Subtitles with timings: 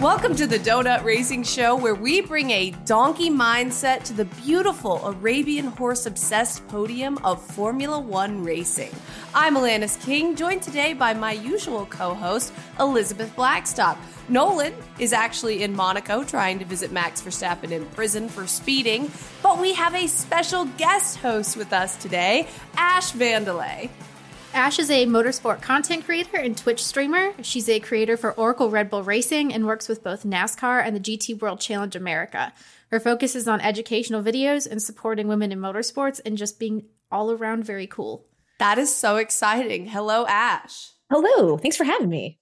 [0.00, 5.02] Welcome to the Donut Racing Show, where we bring a donkey mindset to the beautiful
[5.06, 8.90] Arabian horse obsessed podium of Formula One racing.
[9.34, 13.96] I'm Alanis King, joined today by my usual co host, Elizabeth Blackstock.
[14.28, 19.10] Nolan is actually in Monaco trying to visit Max Verstappen in prison for speeding,
[19.42, 23.88] but we have a special guest host with us today, Ash Vandelay.
[24.56, 27.34] Ash is a motorsport content creator and Twitch streamer.
[27.42, 31.00] She's a creator for Oracle Red Bull Racing and works with both NASCAR and the
[31.00, 32.54] GT World Challenge America.
[32.90, 37.30] Her focus is on educational videos and supporting women in motorsports and just being all
[37.30, 38.28] around very cool.
[38.58, 39.88] That is so exciting.
[39.88, 40.92] Hello, Ash.
[41.10, 41.58] Hello.
[41.58, 42.40] Thanks for having me.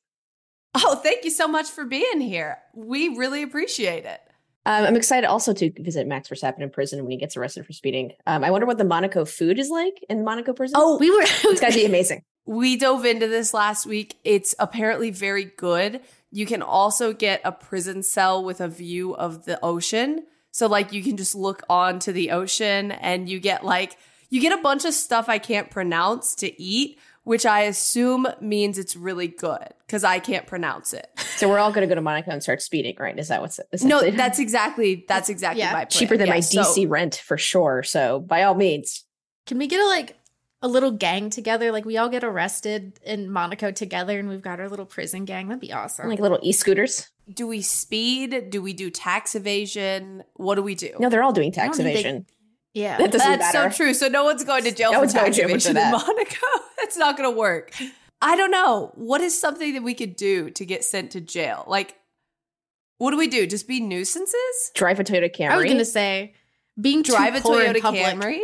[0.77, 2.59] Oh, thank you so much for being here.
[2.75, 4.21] We really appreciate it.
[4.67, 7.73] Um, I'm excited also to visit Max Verstappen in prison when he gets arrested for
[7.73, 8.13] speeding.
[8.27, 10.77] Um, I wonder what the Monaco food is like in Monaco prison.
[10.79, 11.23] Oh, we were.
[11.23, 12.23] it's got to be amazing.
[12.47, 14.19] We dove into this last week.
[14.25, 16.01] It's apparently very good.
[16.31, 20.25] You can also get a prison cell with a view of the ocean.
[20.51, 23.97] So, like, you can just look onto the ocean and you get like,
[24.31, 28.79] you get a bunch of stuff I can't pronounce to eat, which I assume means
[28.79, 31.09] it's really good because I can't pronounce it.
[31.37, 33.19] So we're all going to go to Monaco and start speeding, right?
[33.19, 34.11] Is that what's is no?
[34.11, 35.73] That's exactly that's exactly yeah.
[35.73, 35.91] my plan.
[35.91, 37.83] cheaper than yeah, my DC so, rent for sure.
[37.83, 39.05] So by all means,
[39.47, 40.17] can we get a like
[40.63, 41.73] a little gang together?
[41.73, 45.49] Like we all get arrested in Monaco together, and we've got our little prison gang.
[45.49, 46.09] That'd be awesome.
[46.09, 47.11] Like little e-scooters.
[47.33, 48.51] Do we speed?
[48.51, 50.25] Do we do tax evasion?
[50.35, 50.91] What do we do?
[50.99, 52.27] No, they're all doing tax evasion.
[52.75, 53.71] Yeah, that that's matter.
[53.71, 53.95] so true.
[53.95, 56.07] So no one's going to jail no for tax evasion in Monaco.
[56.85, 57.73] That's not going to work.
[58.21, 58.93] I don't know.
[58.95, 61.65] What is something that we could do to get sent to jail?
[61.67, 61.97] Like,
[62.99, 63.47] what do we do?
[63.47, 64.71] Just be nuisances?
[64.75, 65.51] Drive a Toyota Camry.
[65.51, 66.35] I was going to say
[66.79, 68.43] being drive a Toyota Camry.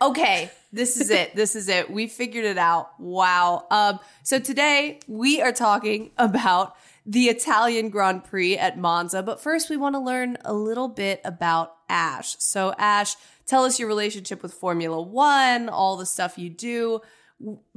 [0.00, 1.36] Okay, this is it.
[1.36, 1.90] This is it.
[1.90, 2.98] We figured it out.
[2.98, 3.66] Wow.
[3.70, 9.22] Um, so today we are talking about the Italian Grand Prix at Monza.
[9.22, 12.34] But first, we want to learn a little bit about Ash.
[12.38, 13.14] So, Ash,
[13.46, 17.02] tell us your relationship with Formula One, all the stuff you do,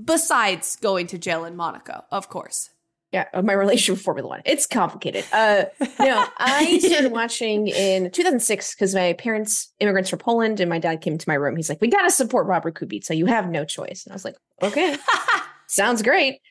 [0.04, 2.70] besides going to jail in Monaco, of course.
[3.14, 4.42] Yeah, my relationship with Formula One.
[4.44, 5.24] It's complicated.
[5.32, 5.66] Uh,
[5.98, 11.00] no, I started watching in 2006 because my parents, immigrants from Poland, and my dad
[11.00, 11.56] came to my room.
[11.56, 13.16] He's like, "We got to support Robert Kubica.
[13.16, 14.98] You have no choice." And I was like, "Okay,
[15.68, 16.42] sounds great."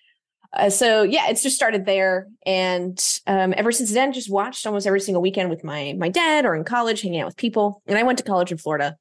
[0.54, 4.86] Uh, so yeah, it's just started there, and um, ever since then, just watched almost
[4.86, 7.82] every single weekend with my my dad or in college, hanging out with people.
[7.86, 8.96] And I went to college in Florida,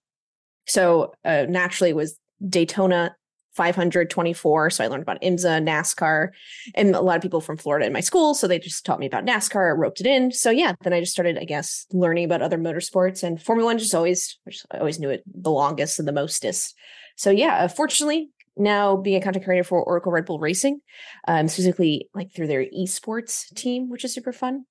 [0.67, 3.15] so uh, naturally was Daytona
[3.55, 4.69] 524.
[4.69, 6.29] So I learned about IMSA, NASCAR,
[6.73, 8.33] and a lot of people from Florida in my school.
[8.33, 10.31] So they just taught me about NASCAR, roped it in.
[10.31, 13.77] So yeah, then I just started, I guess, learning about other motorsports and Formula One
[13.77, 14.37] just always,
[14.71, 16.75] I always knew it the longest and the mostest.
[17.15, 20.81] So yeah, fortunately, now being a content creator for Oracle Red Bull Racing,
[21.27, 24.65] um, specifically like through their esports team, which is super fun.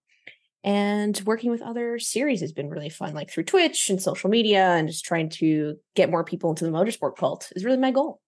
[0.63, 4.65] And working with other series has been really fun, like through Twitch and social media,
[4.71, 8.23] and just trying to get more people into the motorsport cult is really my goal.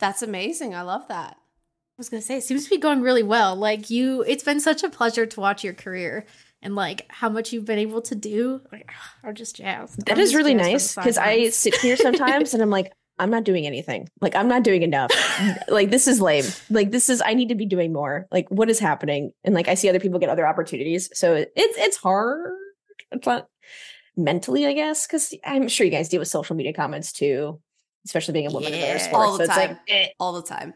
[0.00, 0.74] That's amazing.
[0.74, 1.36] I love that.
[1.36, 3.54] I was gonna say, it seems to be going really well.
[3.54, 6.26] Like you, it's been such a pleasure to watch your career
[6.62, 8.62] and like how much you've been able to do.
[8.72, 8.90] Like,
[9.22, 10.06] are just jazzed.
[10.06, 13.44] That I'm is really nice because I sit here sometimes and I'm like, I'm not
[13.44, 14.08] doing anything.
[14.22, 15.10] Like I'm not doing enough.
[15.68, 16.46] like this is lame.
[16.70, 18.26] Like this is I need to be doing more.
[18.32, 19.32] Like what is happening?
[19.44, 21.10] And like I see other people get other opportunities.
[21.12, 22.54] So it's it's hard.
[23.12, 23.48] It's not
[24.16, 27.60] mentally, I guess, because I'm sure you guys deal with social media comments too,
[28.04, 29.12] especially being a woman yeah, in motorsports.
[29.12, 29.68] All the so time.
[29.70, 30.08] Like, eh.
[30.18, 30.74] All the time.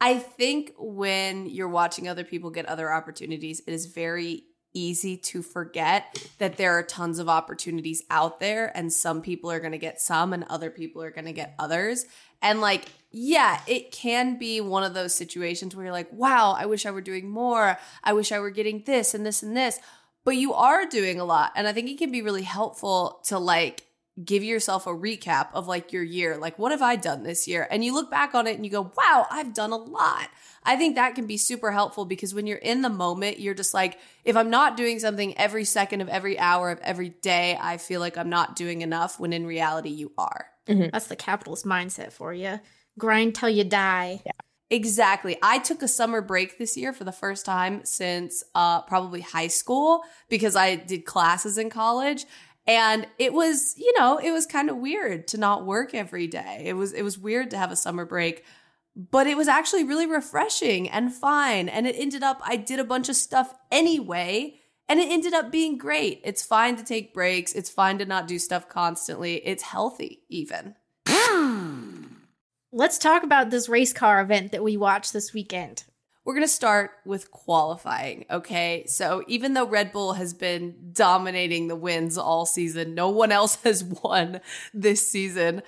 [0.00, 4.44] I think when you're watching other people get other opportunities, it is very
[4.74, 9.60] easy to forget that there are tons of opportunities out there and some people are
[9.60, 12.06] going to get some and other people are going to get others.
[12.42, 16.66] And like, yeah, it can be one of those situations where you're like, wow, I
[16.66, 17.78] wish I were doing more.
[18.02, 19.78] I wish I were getting this and this and this.
[20.24, 21.52] But you are doing a lot.
[21.54, 23.84] And I think it can be really helpful to like
[24.22, 26.36] give yourself a recap of like your year.
[26.36, 27.66] Like, what have I done this year?
[27.70, 30.28] And you look back on it and you go, wow, I've done a lot.
[30.62, 33.74] I think that can be super helpful because when you're in the moment, you're just
[33.74, 37.76] like, if I'm not doing something every second of every hour of every day, I
[37.76, 40.46] feel like I'm not doing enough when in reality you are.
[40.68, 40.90] Mm-hmm.
[40.92, 42.60] That's the capitalist mindset for you.
[42.98, 44.22] Grind till you die.
[44.24, 44.32] Yeah.
[44.70, 45.36] Exactly.
[45.42, 49.48] I took a summer break this year for the first time since uh, probably high
[49.48, 52.24] school because I did classes in college.
[52.66, 56.62] And it was, you know, it was kind of weird to not work every day.
[56.64, 58.44] It was, it was weird to have a summer break
[58.96, 61.68] but it was actually really refreshing and fine.
[61.68, 65.50] And it ended up, I did a bunch of stuff anyway, and it ended up
[65.50, 66.20] being great.
[66.24, 67.52] It's fine to take breaks.
[67.52, 69.36] It's fine to not do stuff constantly.
[69.36, 70.76] It's healthy, even.
[71.08, 72.04] Hmm.
[72.72, 75.84] Let's talk about this race car event that we watched this weekend.
[76.24, 78.84] We're going to start with qualifying, okay?
[78.86, 83.56] So, even though Red Bull has been dominating the wins all season, no one else
[83.64, 84.40] has won
[84.72, 85.62] this season.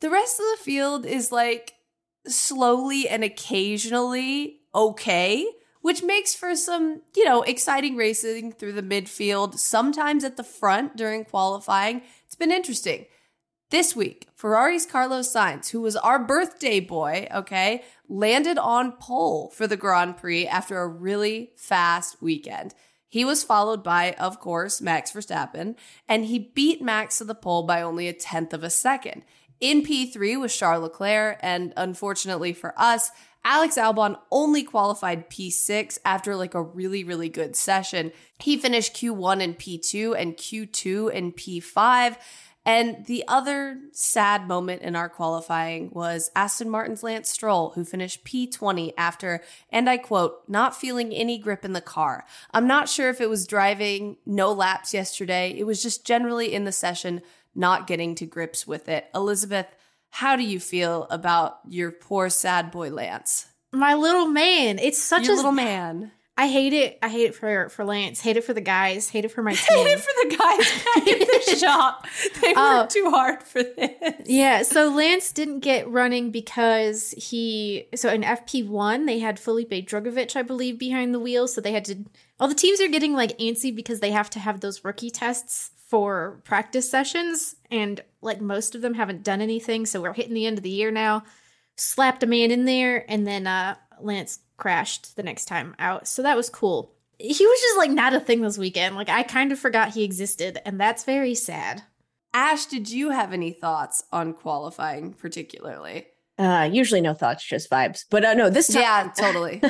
[0.00, 1.74] The rest of the field is like
[2.26, 5.46] slowly and occasionally okay,
[5.82, 10.96] which makes for some, you know, exciting racing through the midfield, sometimes at the front
[10.96, 12.02] during qualifying.
[12.26, 13.06] It's been interesting.
[13.70, 19.68] This week, Ferrari's Carlos Sainz, who was our birthday boy, okay, landed on pole for
[19.68, 22.74] the Grand Prix after a really fast weekend.
[23.08, 25.76] He was followed by, of course, Max Verstappen,
[26.08, 29.22] and he beat Max to the pole by only a tenth of a second.
[29.60, 33.12] In P3 was Charles Leclerc, and unfortunately for us,
[33.44, 38.10] Alex Albon only qualified P6 after like a really, really good session.
[38.40, 42.16] He finished Q1 and P2 and Q2 and P5.
[42.64, 48.24] And the other sad moment in our qualifying was Aston Martin's Lance Stroll, who finished
[48.24, 52.26] P20 after, and I quote, not feeling any grip in the car.
[52.52, 55.54] I'm not sure if it was driving no laps yesterday.
[55.56, 57.22] It was just generally in the session
[57.54, 59.06] not getting to grips with it.
[59.14, 59.66] Elizabeth,
[60.10, 63.46] how do you feel about your poor sad boy Lance?
[63.72, 64.78] My little man.
[64.78, 66.12] It's such your a little man.
[66.40, 66.98] I hate it.
[67.02, 68.22] I hate it for for Lance.
[68.22, 69.10] Hate it for the guys.
[69.10, 69.76] Hate it for my team.
[69.76, 72.06] hate it for the guys back in the shop.
[72.40, 74.14] They uh, worked too hard for this.
[74.24, 74.62] Yeah.
[74.62, 77.88] So Lance didn't get running because he.
[77.94, 81.46] So in FP one they had Felipe Drugovich, I believe, behind the wheel.
[81.46, 82.06] So they had to.
[82.38, 85.72] All the teams are getting like antsy because they have to have those rookie tests
[85.88, 89.84] for practice sessions, and like most of them haven't done anything.
[89.84, 91.22] So we're hitting the end of the year now.
[91.76, 96.06] Slapped a man in there, and then uh, Lance crashed the next time out.
[96.06, 96.92] So that was cool.
[97.18, 98.94] He was just like not a thing this weekend.
[98.94, 101.82] Like I kind of forgot he existed, and that's very sad.
[102.32, 106.06] Ash, did you have any thoughts on qualifying particularly?
[106.38, 108.04] Uh, usually no thoughts, just vibes.
[108.08, 109.60] But uh, no, this time, yeah, totally.
[109.64, 109.68] uh,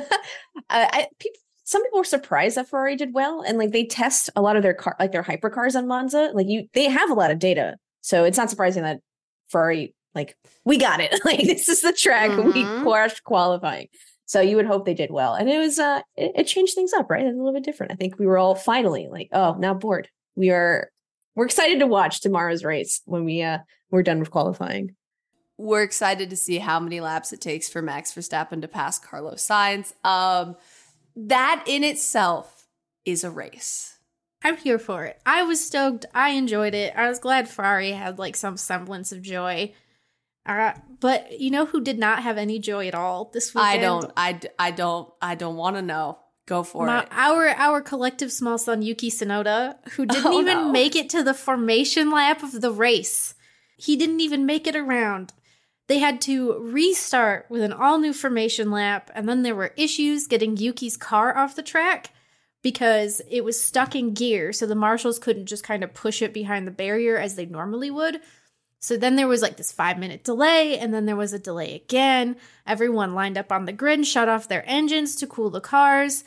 [0.71, 4.43] I, people, some people were surprised that Ferrari did well, and like they test a
[4.43, 6.31] lot of their car, like their hypercars on Monza.
[6.35, 9.01] Like you, they have a lot of data, so it's not surprising that
[9.49, 11.21] Ferrari, like, we got it.
[11.25, 12.53] like this is the track mm-hmm.
[12.53, 13.89] we crashed qualifying.
[14.31, 16.93] So you would hope they did well, and it was uh, it, it changed things
[16.93, 17.27] up, right?
[17.27, 17.91] It's a little bit different.
[17.91, 20.09] I think we were all finally like, oh, now bored.
[20.37, 20.93] We are
[21.35, 23.59] we're excited to watch tomorrow's race when we uh
[23.91, 24.95] we're done with qualifying.
[25.59, 29.45] We're excited to see how many laps it takes for Max Verstappen to pass Carlos
[29.45, 29.95] Sainz.
[30.07, 30.55] Um,
[31.17, 32.69] that in itself
[33.05, 33.99] is a race.
[34.45, 35.21] I'm here for it.
[35.27, 36.07] I was stoked.
[36.15, 36.95] I enjoyed it.
[36.97, 39.75] I was glad Ferrari had like some semblance of joy.
[40.47, 43.69] Uh, but you know who did not have any joy at all this weekend?
[43.69, 44.13] I don't.
[44.17, 45.13] I, I don't.
[45.21, 46.19] I don't want to know.
[46.47, 47.09] Go for My, it.
[47.13, 50.73] Our our collective small son Yuki Tsunoda, who didn't oh, even no.
[50.73, 53.35] make it to the formation lap of the race.
[53.77, 55.33] He didn't even make it around.
[55.87, 60.27] They had to restart with an all new formation lap, and then there were issues
[60.27, 62.11] getting Yuki's car off the track
[62.63, 66.35] because it was stuck in gear, so the marshals couldn't just kind of push it
[66.35, 68.21] behind the barrier as they normally would.
[68.81, 71.75] So then there was like this five minute delay, and then there was a delay
[71.75, 72.37] again.
[72.67, 76.25] Everyone lined up on the grid, shut off their engines to cool the cars.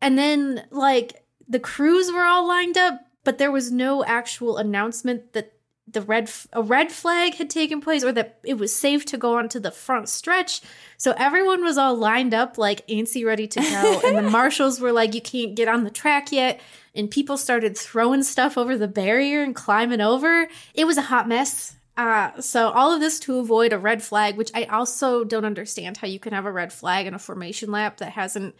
[0.00, 5.34] And then, like, the crews were all lined up, but there was no actual announcement
[5.34, 5.52] that
[5.86, 9.36] the red a red flag had taken place or that it was safe to go
[9.36, 10.60] onto the front stretch
[10.96, 14.92] so everyone was all lined up like antsy ready to go and the marshals were
[14.92, 16.60] like you can't get on the track yet
[16.94, 21.26] and people started throwing stuff over the barrier and climbing over it was a hot
[21.26, 25.44] mess uh, so all of this to avoid a red flag which i also don't
[25.44, 28.54] understand how you can have a red flag in a formation lap that hasn't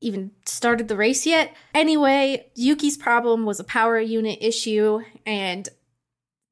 [0.00, 1.54] even started the race yet.
[1.74, 5.68] Anyway, Yuki's problem was a power unit issue, and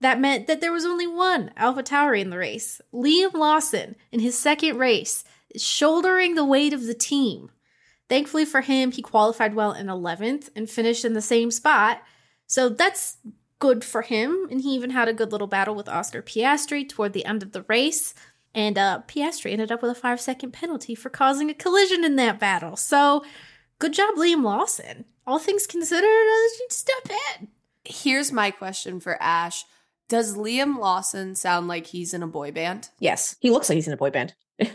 [0.01, 2.81] that meant that there was only one Alpha Tauri in the race.
[2.93, 7.51] Liam Lawson, in his second race, is shouldering the weight of the team.
[8.09, 12.03] Thankfully for him, he qualified well in 11th and finished in the same spot.
[12.47, 13.17] So that's
[13.59, 14.47] good for him.
[14.51, 17.53] And he even had a good little battle with Oscar Piastri toward the end of
[17.53, 18.15] the race.
[18.55, 22.17] And uh, Piastri ended up with a five second penalty for causing a collision in
[22.17, 22.77] that battle.
[22.77, 23.25] So
[23.79, 25.05] good job, Liam Lawson.
[25.27, 27.11] All things considered, uh, step
[27.41, 27.49] in.
[27.85, 29.65] Here's my question for Ash
[30.09, 32.89] Does Liam Lawson sound like he's in a boy band?
[33.01, 34.35] Yes, he looks like he's in a boy band.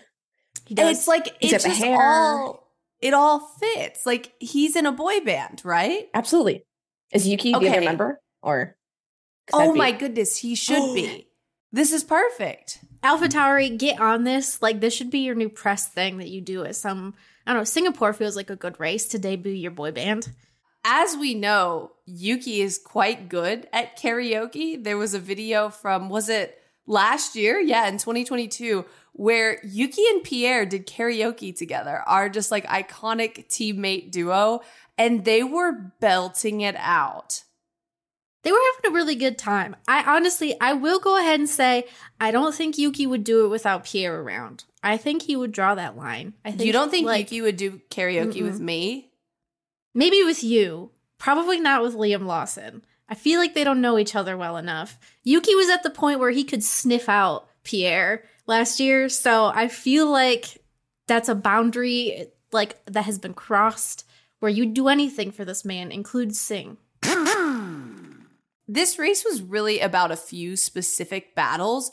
[0.68, 1.00] He does.
[1.00, 2.00] It's like He's it's got the just hair.
[2.00, 2.72] all
[3.02, 4.06] it all fits.
[4.06, 6.08] Like he's in a boy band, right?
[6.14, 6.66] Absolutely.
[7.12, 8.22] Is Yuki the other member?
[8.42, 8.78] Or
[9.48, 11.28] 'cause that'd Oh be- my goodness, he should be.
[11.72, 12.80] This is perfect.
[13.04, 14.62] Alpha Tauri, get on this.
[14.62, 17.16] Like, this should be your new press thing that you do at some.
[17.48, 17.64] I don't know.
[17.66, 20.32] Singapore feels like a good race to debut your boy band.
[20.84, 24.84] As we know, Yuki is quite good at karaoke.
[24.84, 27.60] There was a video from, was it last year?
[27.60, 34.12] Yeah, in 2022, where Yuki and Pierre did karaoke together, are just like iconic teammate
[34.12, 34.62] duo,
[34.98, 37.44] and they were belting it out.
[38.44, 39.76] They were having a really good time.
[39.88, 41.86] I honestly, I will go ahead and say,
[42.20, 44.64] I don't think Yuki would do it without Pierre around.
[44.84, 46.34] I think he would draw that line.
[46.44, 48.44] I think you don't think like, Yuki would do karaoke Mm-mm.
[48.44, 49.12] with me?
[49.94, 52.84] Maybe with you, probably not with Liam Lawson.
[53.08, 54.98] I feel like they don't know each other well enough.
[55.24, 59.68] Yuki was at the point where he could sniff out Pierre last year, so I
[59.68, 60.64] feel like
[61.08, 64.06] that's a boundary like that has been crossed
[64.40, 66.78] where you'd do anything for this man, include sing.
[68.74, 71.92] This race was really about a few specific battles,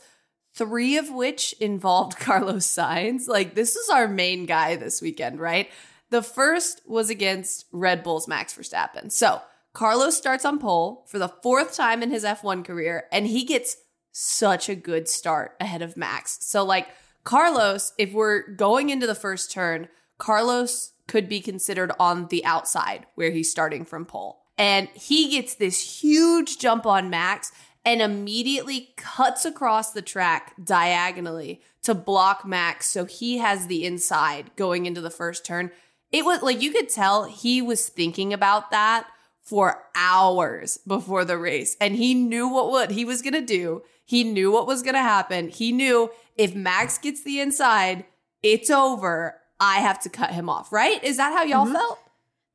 [0.54, 3.26] three of which involved Carlos Sainz.
[3.26, 5.68] Like, this is our main guy this weekend, right?
[6.10, 9.10] The first was against Red Bull's Max Verstappen.
[9.10, 9.42] So,
[9.72, 13.76] Carlos starts on pole for the fourth time in his F1 career, and he gets
[14.12, 16.38] such a good start ahead of Max.
[16.42, 16.86] So, like,
[17.24, 23.06] Carlos, if we're going into the first turn, Carlos could be considered on the outside
[23.16, 24.37] where he's starting from pole.
[24.58, 27.52] And he gets this huge jump on Max
[27.84, 32.86] and immediately cuts across the track diagonally to block Max.
[32.88, 35.70] So he has the inside going into the first turn.
[36.10, 39.06] It was like you could tell he was thinking about that
[39.42, 43.82] for hours before the race and he knew what what he was going to do.
[44.04, 45.48] He knew what was going to happen.
[45.48, 48.04] He knew if Max gets the inside,
[48.42, 49.36] it's over.
[49.60, 51.02] I have to cut him off, right?
[51.04, 51.72] Is that how y'all Mhm.
[51.72, 51.98] felt?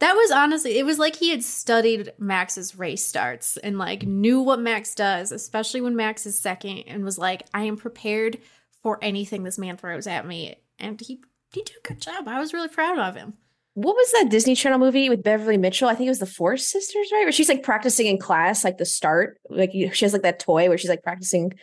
[0.04, 4.42] That was honestly, it was like he had studied Max's race starts and like knew
[4.42, 8.40] what Max does, especially when Max is second, and was like, I am prepared
[8.82, 10.58] for anything this man throws at me.
[10.78, 11.22] And he
[11.54, 12.28] he did a good job.
[12.28, 13.36] I was really proud of him.
[13.76, 15.88] What was that Disney Channel movie with Beverley Mitchell?
[15.88, 17.24] I think it was the Four Sisters, right?
[17.24, 19.40] Where she's like practicing in class, like the start.
[19.50, 21.54] Like she has like that toy where she's like practicing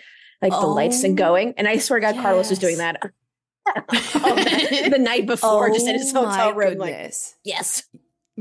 [0.41, 1.53] like the lights and Oh, going.
[1.59, 2.97] And I swear to God, Carlos was doing yes.
[3.77, 6.79] Oh, that the night before, just in his Oh hotel room.
[6.79, 7.13] Like,
[7.45, 7.85] yes.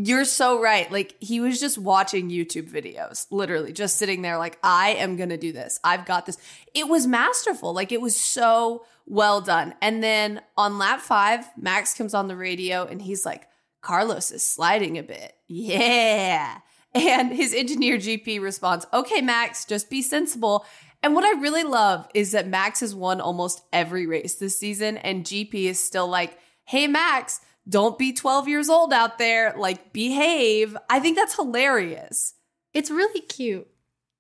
[0.02, 0.90] You're so right.
[0.90, 5.30] Like he was just watching YouTube videos, literally just sitting there like I am going
[5.30, 5.80] to do this.
[5.84, 6.38] I've got this.
[6.74, 7.74] It was masterful.
[7.74, 9.74] Like it was so well done.
[9.82, 13.48] And then on lap 5, Max comes on the radio and he's like
[13.82, 15.34] Carlos is sliding a bit.
[15.48, 16.60] Yeah.
[16.96, 20.66] And his engineer GP responds, "Okay, Max, just be sensible."
[21.04, 24.98] And what I really love is that Max has won almost every race this season
[24.98, 29.54] and GP is still like, "Hey Max, don't be 12 years old out there.
[29.56, 30.76] Like, behave.
[30.90, 32.34] I think that's hilarious.
[32.74, 33.68] It's really cute.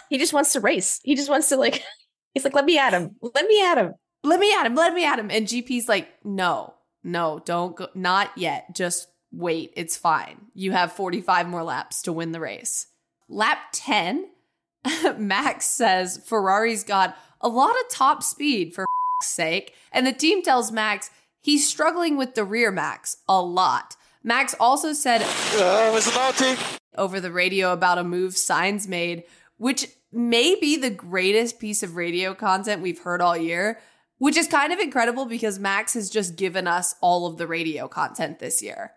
[0.09, 0.99] He just wants to race.
[1.03, 1.83] He just wants to like,
[2.33, 3.15] he's like, let me at him.
[3.21, 3.93] Let me at him.
[4.23, 4.75] Let me at him.
[4.75, 5.29] Let me at him.
[5.31, 7.87] And GP's like, no, no, don't go.
[7.93, 8.75] Not yet.
[8.75, 9.73] Just wait.
[9.75, 10.47] It's fine.
[10.53, 12.87] You have 45 more laps to win the race.
[13.29, 14.29] Lap 10,
[15.17, 18.85] Max says Ferrari's got a lot of top speed for
[19.21, 19.73] sake.
[19.91, 21.09] And the team tells Max
[21.47, 23.95] he's struggling with the rear Max a lot.
[24.21, 25.21] Max also said
[25.55, 26.55] Uh,
[26.97, 29.23] over the radio about a move Sainz made,
[29.55, 33.79] which may be the greatest piece of radio content we've heard all year,
[34.17, 37.87] which is kind of incredible because Max has just given us all of the radio
[37.87, 38.91] content this year.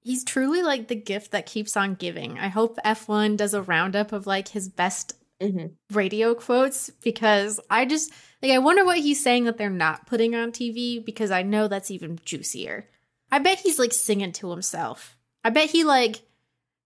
[0.00, 2.38] He's truly like the gift that keeps on giving.
[2.38, 5.72] I hope F1 does a roundup of like his best Mhm.
[5.90, 10.34] radio quotes because I just like I wonder what he's saying that they're not putting
[10.34, 12.86] on TV because I know that's even juicier.
[13.32, 15.16] I bet he's like singing to himself.
[15.44, 16.22] I bet he like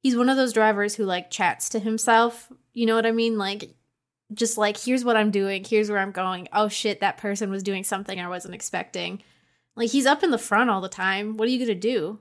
[0.03, 2.53] he's one of those drivers who like chats to himself.
[2.73, 3.39] You know what I mean?
[3.39, 3.71] Like
[4.33, 6.49] just like here's what I'm doing, here's where I'm going.
[6.53, 9.23] Oh shit, that person was doing something I wasn't expecting.
[9.77, 11.37] Like he's up in the front all the time.
[11.37, 12.21] What are you going to do?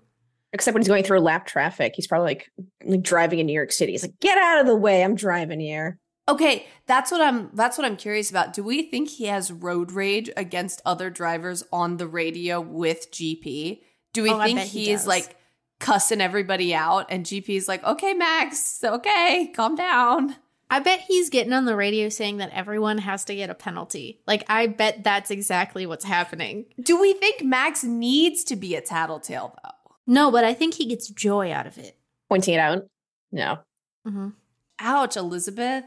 [0.51, 2.51] Except when he's going through lap traffic, he's probably like,
[2.85, 3.91] like driving in New York City.
[3.91, 5.03] He's like, "Get out of the way!
[5.03, 8.53] I'm driving here." Okay, that's what I'm that's what I'm curious about.
[8.53, 13.81] Do we think he has road rage against other drivers on the radio with GP?
[14.13, 15.07] Do we Oh, think he he's does.
[15.07, 15.35] like
[15.79, 20.37] cussing everybody out and GP's like, "Okay, Max, okay, calm down."
[20.69, 24.21] I bet he's getting on the radio saying that everyone has to get a penalty.
[24.25, 26.65] Like, I bet that's exactly what's happening.
[26.81, 29.69] Do we think Max needs to be a tattletale though?
[30.07, 31.97] No, but I think he gets joy out of it.
[32.29, 32.83] Pointing it out.
[33.31, 33.59] No.
[34.05, 34.29] hmm
[34.79, 35.83] Ouch, Elizabeth.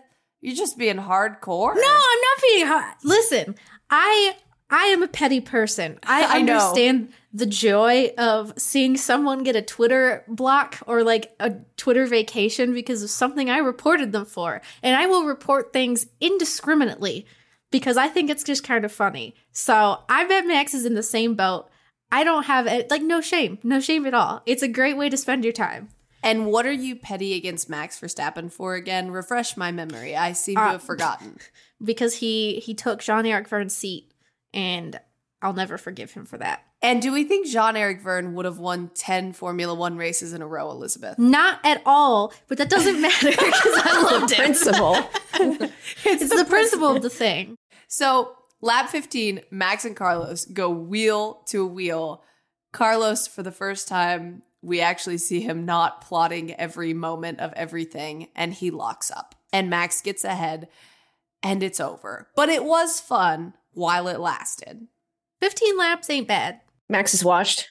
[0.46, 1.74] You're just being hardcore.
[1.74, 2.94] No, I'm not being hard.
[3.02, 3.56] Listen,
[3.90, 4.36] I
[4.70, 5.98] I am a petty person.
[6.04, 6.52] I I know.
[6.52, 12.72] understand the joy of seeing someone get a Twitter block or like a Twitter vacation
[12.72, 14.62] because of something I reported them for.
[14.84, 17.26] And I will report things indiscriminately
[17.72, 19.34] because I think it's just kind of funny.
[19.50, 21.68] So I bet Max is in the same boat.
[22.12, 24.42] I don't have it like no shame, no shame at all.
[24.46, 25.88] It's a great way to spend your time.
[26.22, 29.10] And what are you petty against Max Verstappen for again?
[29.10, 30.16] Refresh my memory.
[30.16, 31.38] I seem to Uh, have forgotten.
[31.84, 34.12] because he he took Jean Eric Vergne's seat,
[34.52, 34.98] and
[35.42, 36.62] I'll never forgive him for that.
[36.82, 40.42] And do we think Jean Eric Vergne would have won 10 Formula One races in
[40.42, 41.18] a row, Elizabeth?
[41.18, 44.30] Not at all, but that doesn't matter because I love.
[44.30, 44.96] Principle.
[46.04, 47.56] It's the principle of the thing.
[47.88, 52.22] So, lap 15, Max and Carlos go wheel to wheel.
[52.72, 58.28] Carlos, for the first time, we actually see him not plotting every moment of everything,
[58.34, 59.36] and he locks up.
[59.52, 60.66] And Max gets ahead,
[61.40, 62.28] and it's over.
[62.34, 64.88] But it was fun while it lasted.
[65.40, 66.60] 15 laps ain't bad.
[66.88, 67.70] Max is washed.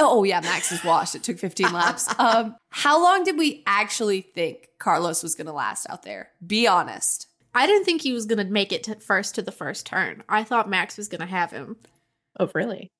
[0.00, 1.14] Oh yeah, Max is washed.
[1.14, 2.12] It took 15 laps.
[2.18, 6.30] Um, how long did we actually think Carlos was going to last out there?
[6.44, 7.28] Be honest.
[7.54, 10.24] I didn't think he was going to make it to first to the first turn.
[10.28, 11.76] I thought Max was going to have him.
[12.40, 12.90] Oh, really?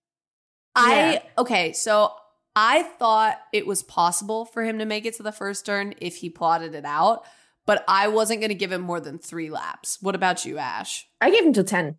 [0.75, 2.13] I okay, so
[2.55, 6.17] I thought it was possible for him to make it to the first turn if
[6.17, 7.25] he plotted it out,
[7.67, 9.99] but I wasn't going to give him more than 3 laps.
[10.03, 11.09] What about you, Ash?
[11.21, 11.97] I gave him till 10.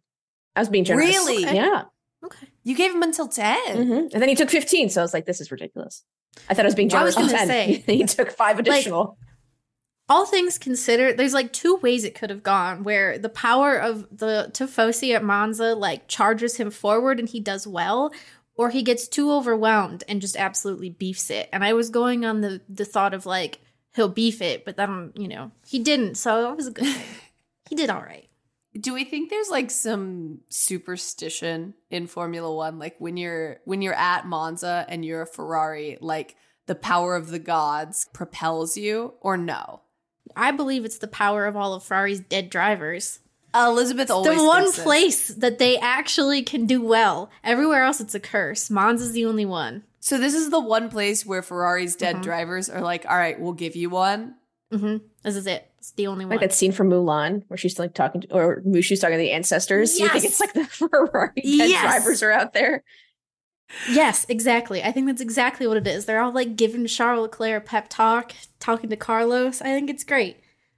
[0.56, 1.08] I was being generous.
[1.10, 1.46] Really?
[1.46, 1.56] Okay.
[1.56, 1.84] Yeah.
[2.24, 2.48] Okay.
[2.64, 3.58] You gave him until 10.
[3.76, 4.90] hmm And then he took 15.
[4.90, 6.04] So I was like, this is ridiculous.
[6.50, 7.18] I thought I was being generous.
[7.18, 9.18] I was gonna say, he took five additional.
[10.10, 14.06] All things considered, there's like two ways it could have gone where the power of
[14.16, 18.12] the Tifosi at Monza like charges him forward and he does well,
[18.56, 21.50] or he gets too overwhelmed and just absolutely beefs it.
[21.52, 23.60] And I was going on the the thought of like
[23.96, 26.96] he'll beef it, but then you know he didn't, so it was good
[27.70, 28.30] he did all right.
[28.80, 33.94] Do we think there's like some superstition in Formula 1 like when you're when you're
[33.94, 36.36] at Monza and you're a Ferrari like
[36.66, 39.82] the power of the gods propels you or no?
[40.36, 43.20] I believe it's the power of all of Ferrari's dead drivers.
[43.56, 44.84] Elizabeth always the one thinks this.
[44.84, 47.30] place that they actually can do well.
[47.44, 48.70] Everywhere else, it's a curse.
[48.70, 49.84] Monza's the only one.
[50.00, 52.24] So this is the one place where Ferrari's dead Mhm.
[52.24, 54.36] drivers are like, "All right, we'll give you one."
[54.72, 55.70] hmm This is it.
[55.78, 56.32] It's the only one.
[56.32, 56.48] Like one.
[56.50, 60.00] that scene from Mulan where she's like talking to, or Mushu's talking to the ancestors.
[60.00, 61.82] You think it's like the Ferrari dead Yes.
[61.84, 62.84] drivers are out there?
[63.90, 64.84] Yes, exactly.
[64.84, 66.06] I think that's exactly what it is.
[66.06, 69.62] They're all like giving Charles Leclerc a pep talk, talking to Carlos.
[69.62, 70.38] I think it's great.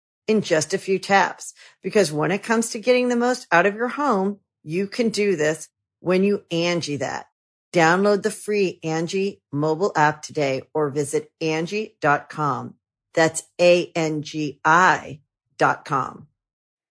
[0.27, 1.53] in just a few taps.
[1.81, 5.35] Because when it comes to getting the most out of your home, you can do
[5.35, 5.67] this
[5.99, 7.27] when you Angi that.
[7.73, 12.75] Download the free Angi mobile app today or visit Angi.com.
[13.13, 15.21] That's A-N-G-I
[15.57, 16.27] dot com.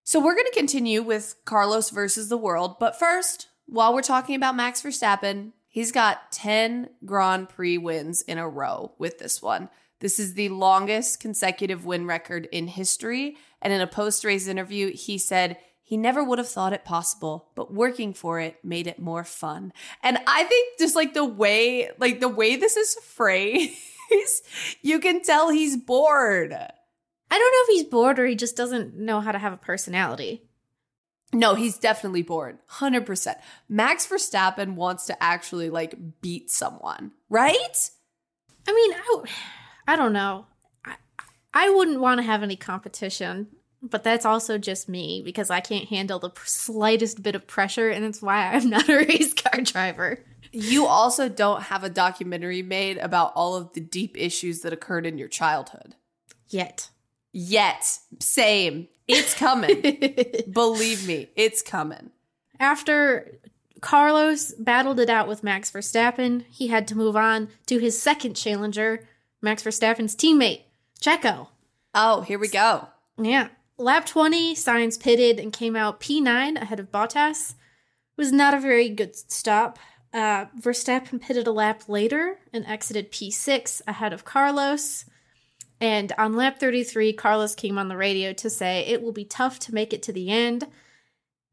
[0.05, 4.35] So we're going to continue with Carlos versus the world, but first, while we're talking
[4.35, 9.69] about Max Verstappen, he's got 10 Grand Prix wins in a row with this one.
[10.01, 15.19] This is the longest consecutive win record in history, and in a post-race interview, he
[15.19, 19.25] said he never would have thought it possible, but working for it made it more
[19.25, 19.73] fun.
[20.03, 23.77] And I think just like the way like the way this is phrased
[24.83, 26.53] you can tell he's bored.
[26.53, 29.57] I don't know if he's bored or he just doesn't know how to have a
[29.57, 30.49] personality.
[31.33, 32.59] No, he's definitely bored.
[32.71, 33.35] 100%.
[33.69, 37.91] Max Verstappen wants to actually like beat someone, right?
[38.69, 39.25] I mean, I,
[39.91, 40.47] I don't know.
[40.85, 40.95] I,
[41.53, 43.49] I wouldn't want to have any competition,
[43.83, 48.05] but that's also just me because I can't handle the slightest bit of pressure, and
[48.05, 50.25] it's why I'm not a race car driver.
[50.53, 55.07] You also don't have a documentary made about all of the deep issues that occurred
[55.07, 55.97] in your childhood.
[56.49, 56.91] Yet.
[57.33, 57.99] Yet.
[58.21, 58.87] Same.
[59.09, 59.83] It's coming.
[60.53, 62.11] Believe me, it's coming.
[62.61, 63.41] After
[63.81, 68.35] Carlos battled it out with Max Verstappen, he had to move on to his second
[68.35, 69.09] challenger,
[69.43, 70.63] Max Verstappen's teammate,
[71.01, 71.49] Checo.
[71.95, 72.89] Oh, here we go.
[73.19, 73.49] Yeah.
[73.79, 77.53] Lap 20, Sainz pitted and came out P9 ahead of Bottas.
[77.53, 79.79] It was not a very good stop.
[80.13, 85.07] Uh, Verstappen pitted a lap later and exited P6 ahead of Carlos.
[85.81, 89.59] And on lap 33, Carlos came on the radio to say it will be tough
[89.61, 90.67] to make it to the end.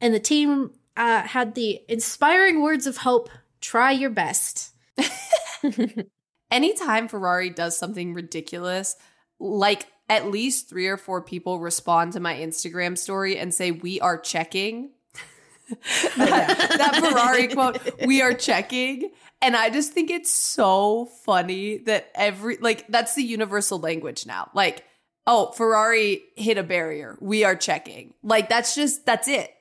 [0.01, 3.29] And the team uh, had the inspiring words of hope
[3.61, 4.73] try your best.
[6.49, 8.95] Anytime Ferrari does something ridiculous,
[9.39, 13.99] like at least three or four people respond to my Instagram story and say, We
[13.99, 14.91] are checking.
[16.17, 19.11] that, that Ferrari quote, we are checking.
[19.41, 24.49] And I just think it's so funny that every, like, that's the universal language now.
[24.53, 24.85] Like,
[25.27, 27.17] oh, Ferrari hit a barrier.
[27.19, 28.13] We are checking.
[28.23, 29.53] Like, that's just, that's it.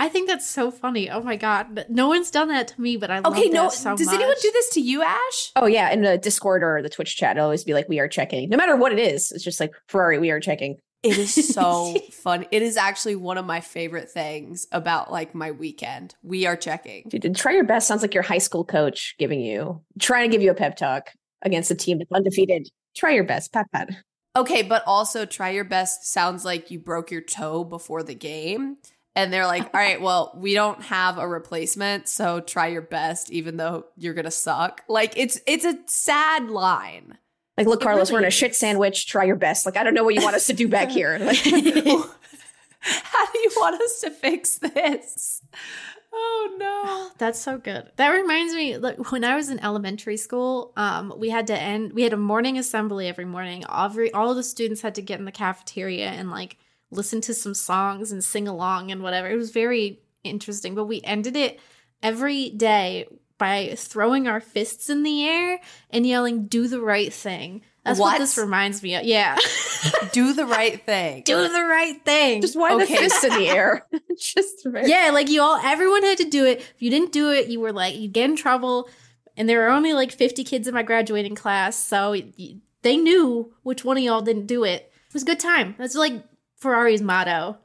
[0.00, 1.10] I think that's so funny.
[1.10, 3.50] Oh my god, no one's done that to me, but I love okay.
[3.50, 4.14] No, so does much.
[4.14, 5.52] anyone do this to you, Ash?
[5.56, 8.08] Oh yeah, in the Discord or the Twitch chat, it'll always be like, "We are
[8.08, 9.30] checking," no matter what it is.
[9.30, 10.78] It's just like Ferrari, we are checking.
[11.02, 12.46] It is so fun.
[12.50, 16.14] It is actually one of my favorite things about like my weekend.
[16.22, 17.04] We are checking.
[17.08, 20.42] Dude, try your best sounds like your high school coach giving you trying to give
[20.42, 21.10] you a pep talk
[21.42, 22.70] against a team that's undefeated.
[22.96, 23.90] Try your best, pat pat.
[24.34, 28.76] Okay, but also try your best sounds like you broke your toe before the game.
[29.16, 33.30] And they're like, all right, well, we don't have a replacement, so try your best,
[33.30, 34.82] even though you're gonna suck.
[34.88, 37.18] Like it's it's a sad line.
[37.58, 39.06] Like, look, It Carlos, really we're in a shit sandwich.
[39.06, 39.66] Try your best.
[39.66, 41.18] Like, I don't know what you want us to do back here.
[41.20, 41.36] Like,
[42.82, 45.42] How do you want us to fix this?
[46.12, 47.10] Oh no.
[47.18, 47.90] That's so good.
[47.96, 51.92] That reminds me, like when I was in elementary school, um, we had to end.
[51.92, 53.64] We had a morning assembly every morning.
[53.70, 56.56] Every all of the students had to get in the cafeteria and like
[56.90, 59.28] listen to some songs and sing along and whatever.
[59.28, 60.74] It was very interesting.
[60.74, 61.60] But we ended it
[62.02, 63.06] every day
[63.38, 68.12] by throwing our fists in the air and yelling, "Do the right thing." That's what,
[68.12, 68.18] What?
[68.18, 69.04] this reminds me of.
[69.04, 69.38] Yeah,
[70.12, 71.22] Do the right thing.
[71.24, 72.42] do the right thing.
[72.42, 72.84] just why Okay.
[72.84, 73.86] the fist in the air?
[74.18, 76.58] just very- Yeah, like you all, everyone had to do it.
[76.58, 78.90] If you didn't do it, you were like, you'd get in trouble.
[79.34, 81.82] And there were only like 50 kids in my graduating class.
[81.82, 82.14] So
[82.82, 84.92] they knew which one of y'all didn't do it.
[85.08, 85.74] It was a good time.
[85.78, 86.22] That's like
[86.60, 87.58] Ferrari's motto.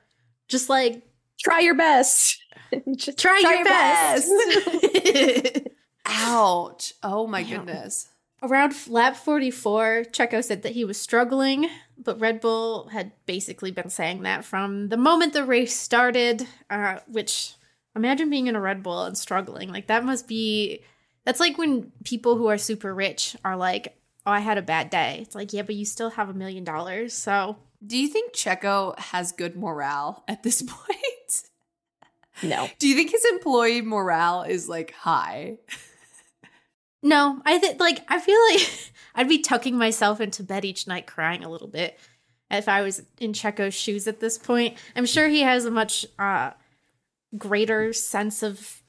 [0.47, 1.03] Just like,
[1.43, 2.39] Try your best.
[2.95, 4.31] just try, Try your, your best.
[6.05, 6.93] Ouch.
[7.03, 7.57] Oh my Yeah.
[7.57, 8.09] goodness.
[8.41, 13.89] Around lap 44, Checo said that he was struggling, but Red Bull had basically been
[13.89, 17.53] saying that from the moment the race started, uh, which
[17.95, 19.69] imagine being in a Red Bull and struggling.
[19.69, 20.81] Like, that must be.
[21.23, 24.91] That's like when people who are super rich are like, oh, I had a bad
[24.91, 25.19] day.
[25.21, 27.13] It's like, yeah, but you still have a million dollars.
[27.13, 27.55] So,
[27.85, 30.95] Do you think Checo has good morale at this point?
[32.43, 32.69] no.
[32.79, 35.57] Do you think his employee morale is like high?
[37.03, 41.07] no, I think, like, I feel like I'd be tucking myself into bed each night
[41.07, 41.99] crying a little bit
[42.51, 44.77] if I was in Checo's shoes at this point.
[44.95, 46.51] I'm sure he has a much uh,
[47.37, 48.81] greater sense of,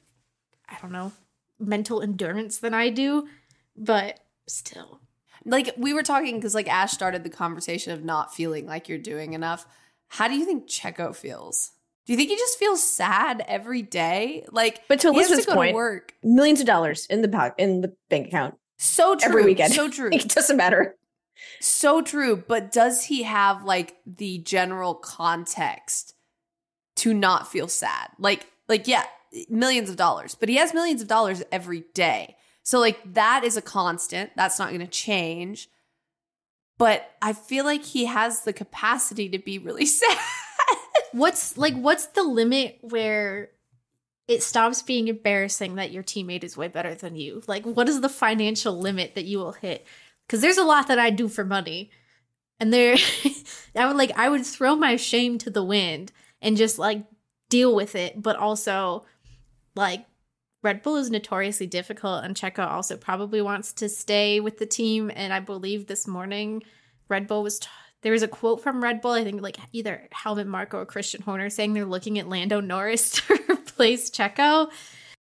[0.69, 1.11] I don't know,
[1.59, 3.27] mental endurance than I do,
[3.75, 5.01] but still.
[5.47, 8.97] Like we were talking because like Ash started the conversation of not feeling like you're
[8.99, 9.65] doing enough.
[10.09, 11.71] How do you think Checo feels?
[12.05, 14.45] Do you think he just feels sad every day?
[14.51, 16.13] Like, But to he has Elizabeth's go to point- work.
[16.23, 19.27] Millions of dollars in the po- in the bank account So true.
[19.27, 19.73] every weekend.
[19.73, 20.09] So true.
[20.13, 20.95] it doesn't matter.
[21.59, 22.37] So true.
[22.47, 26.13] But does he have like the general context
[26.97, 28.07] to not feel sad?
[28.19, 29.03] Like, like, yeah,
[29.49, 32.35] millions of dollars, but he has millions of dollars every day.
[32.67, 34.31] So like that is a constant.
[34.35, 35.69] That's not going to change.
[36.77, 40.17] But I feel like he has the capacity to be really sad.
[41.13, 43.51] What's like what's the limit where
[44.27, 47.41] it stops being embarrassing that your teammate is way better than you?
[47.47, 49.87] Like what is the financial limit that you will hit?
[50.27, 51.89] Cuz there's a lot that I do for money.
[52.59, 52.97] And there
[53.77, 57.05] I would like I would throw my shame to the wind and just like
[57.47, 59.05] deal with it, but also
[59.73, 60.05] like
[60.67, 65.09] Red Bull is notoriously difficult, and Checo also probably wants to stay with the team.
[65.15, 66.61] And I believe this morning,
[67.07, 67.59] Red Bull was.
[67.59, 67.69] T-
[68.01, 71.21] there was a quote from Red Bull, I think like either Helmut Marko or Christian
[71.21, 74.69] Horner saying they're looking at Lando Norris to replace Checo.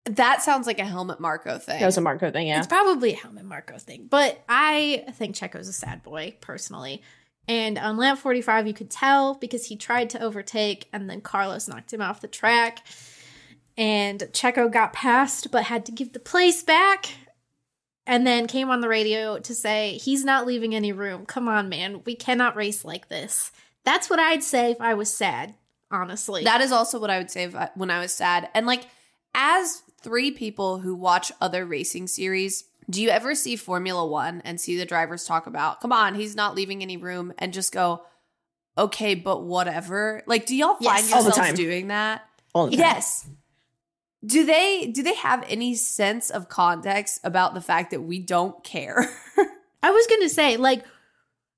[0.05, 1.81] That sounds like a Helmut Marko thing.
[1.81, 2.59] That was a Marko thing, yeah.
[2.59, 7.01] It's probably a Helmut Marko thing, but I think Checo's a sad boy personally.
[7.49, 11.67] And on lap 45, you could tell because he tried to overtake and then Carlos
[11.67, 12.79] knocked him off the track.
[13.77, 17.11] And Checo got past but had to give the place back.
[18.05, 21.25] And then came on the radio to say, he's not leaving any room.
[21.25, 22.01] Come on, man.
[22.05, 23.51] We cannot race like this.
[23.85, 25.55] That's what I'd say if I was sad,
[25.89, 26.43] honestly.
[26.43, 28.49] That is also what I would say if I, when I was sad.
[28.53, 28.87] And like,
[29.33, 34.59] as three people who watch other racing series, do you ever see Formula One and
[34.59, 38.03] see the drivers talk about, come on, he's not leaving any room, and just go,
[38.77, 40.23] okay, but whatever?
[40.27, 41.13] Like, do y'all find Yes.
[41.13, 41.55] All the yourselves time.
[41.55, 42.27] doing that?
[42.53, 42.79] All the time.
[42.79, 43.29] Yes.
[44.25, 48.63] Do they do they have any sense of context about the fact that we don't
[48.63, 49.09] care?
[49.83, 50.85] I was going to say, like,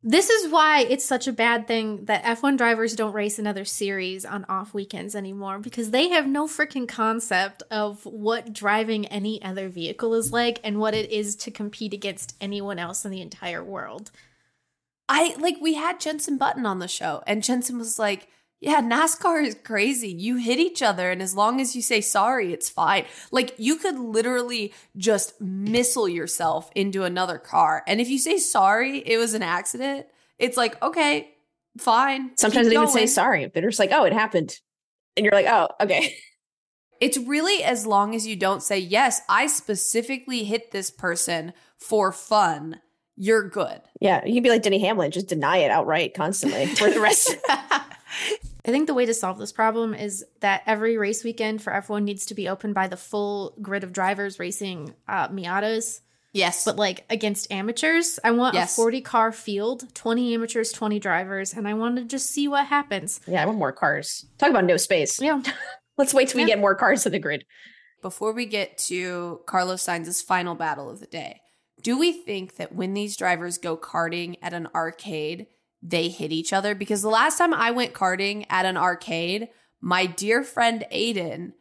[0.08, 4.23] this is why it's such a bad thing that F1 drivers don't race another series
[4.23, 9.67] on off weekends anymore because they have no freaking concept of what driving any other
[9.67, 13.63] vehicle is like and what it is to compete against anyone else in the entire
[13.63, 14.12] world.
[15.10, 18.28] I like we had Jenson Button on the show, and Jenson was like,
[18.65, 20.10] Yeah, NASCAR is crazy.
[20.10, 23.06] You hit each other, and as long as you say sorry, it's fine.
[23.30, 27.84] Like you could literally just missile yourself into another car.
[27.86, 30.08] And if you say sorry, it was an accident,
[30.39, 31.30] it's like, okay,
[31.78, 32.32] fine.
[32.38, 33.45] Sometimes they even say sorry.
[33.45, 34.60] They're just like, oh, it happened.
[35.15, 36.17] And you're like, oh, okay.
[37.01, 42.13] It's really as long as you don't say, Yes, I specifically hit this person for
[42.13, 42.80] fun,
[43.17, 43.82] you're good.
[43.99, 44.23] Yeah.
[44.23, 47.36] You can be like Denny Hamlin, just deny it outright constantly for the rest.
[48.65, 52.04] I think the way to solve this problem is that every race weekend for F1
[52.04, 56.01] needs to be opened by the full grid of drivers racing uh, Miatas.
[56.34, 56.65] Yes.
[56.65, 58.19] but like against amateurs.
[58.23, 58.73] I want Yes.
[58.73, 62.65] a 40 car field, 20 amateurs, 20 drivers, and I want to just see what
[62.65, 63.21] happens.
[63.28, 64.25] yeah, I want more cars.
[64.38, 65.21] Talk about no space.
[65.21, 65.41] Yeah.
[65.97, 66.45] Let's wait till Yeah.
[66.45, 67.45] we get more cars to the grid.
[68.01, 71.39] before we get to Carlos Sainz's final battle of the day,
[71.82, 75.47] do we think that when these drivers go karting at an arcade,
[75.88, 76.76] they hit each other?
[76.76, 79.50] Because the last time I went karting at an arcade,
[79.82, 81.54] my dear friend Aiden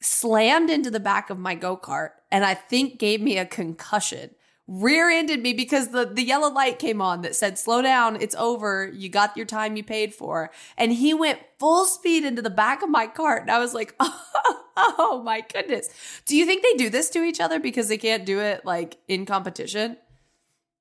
[0.00, 4.30] slammed into the back of my go kart and I think gave me a concussion.
[4.68, 8.34] Rear ended me because the, the yellow light came on that said, slow down, it's
[8.36, 10.50] over, you got your time you paid for.
[10.76, 13.42] And he went full speed into the back of my cart.
[13.42, 15.88] And I was like, oh, my goodness.
[16.26, 18.98] Do you think they do this to each other because they can't do it like
[19.08, 19.96] in competition?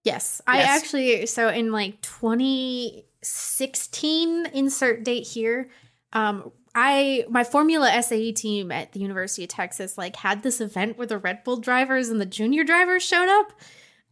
[0.03, 0.41] Yes.
[0.47, 0.81] I Yes.
[0.83, 2.01] actually, so in like
[3.21, 5.69] 2016, insert date here,
[6.13, 10.97] um, I my Formula SAE team at the University of Texas like had this event
[10.97, 13.51] where the Red Bull drivers and the junior drivers showed up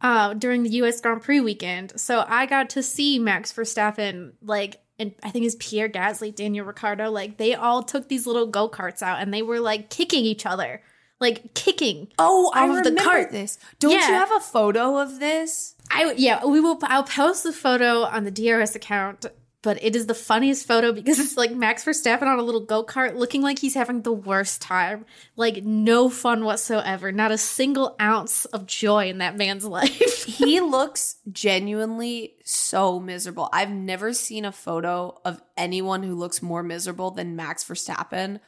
[0.02, 1.00] uh, during the U.S.
[1.00, 1.98] Grand Prix weekend.
[1.98, 4.80] So I got to see Max Verstappen like.
[4.98, 7.10] And I think it's Pierre Gasly, Daniel Ricciardo.
[7.10, 10.44] Like they all took these little go karts out, and they were like kicking each
[10.44, 10.82] other,
[11.18, 12.08] like kicking.
[12.18, 13.32] Oh, I of the remember cart.
[13.32, 13.58] this.
[13.78, 14.08] Don't Yeah.
[14.08, 15.74] you have a photo of this?
[15.90, 16.78] I yeah, we will.
[16.82, 19.26] I'll post the photo on the DRS account,
[19.62, 22.84] but it is the funniest photo because it's like Max Verstappen on a little go
[22.84, 25.04] kart, looking like he's having the worst time.
[25.36, 27.12] Like no fun whatsoever.
[27.12, 30.24] Not a single ounce of joy in that man's life.
[30.24, 33.48] he looks genuinely so miserable.
[33.52, 38.40] I've never seen a photo of anyone who looks more miserable than Max Verstappen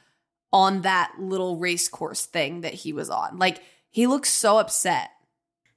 [0.53, 3.39] on that little race course thing that he was on.
[3.39, 5.11] Like he looks so upset.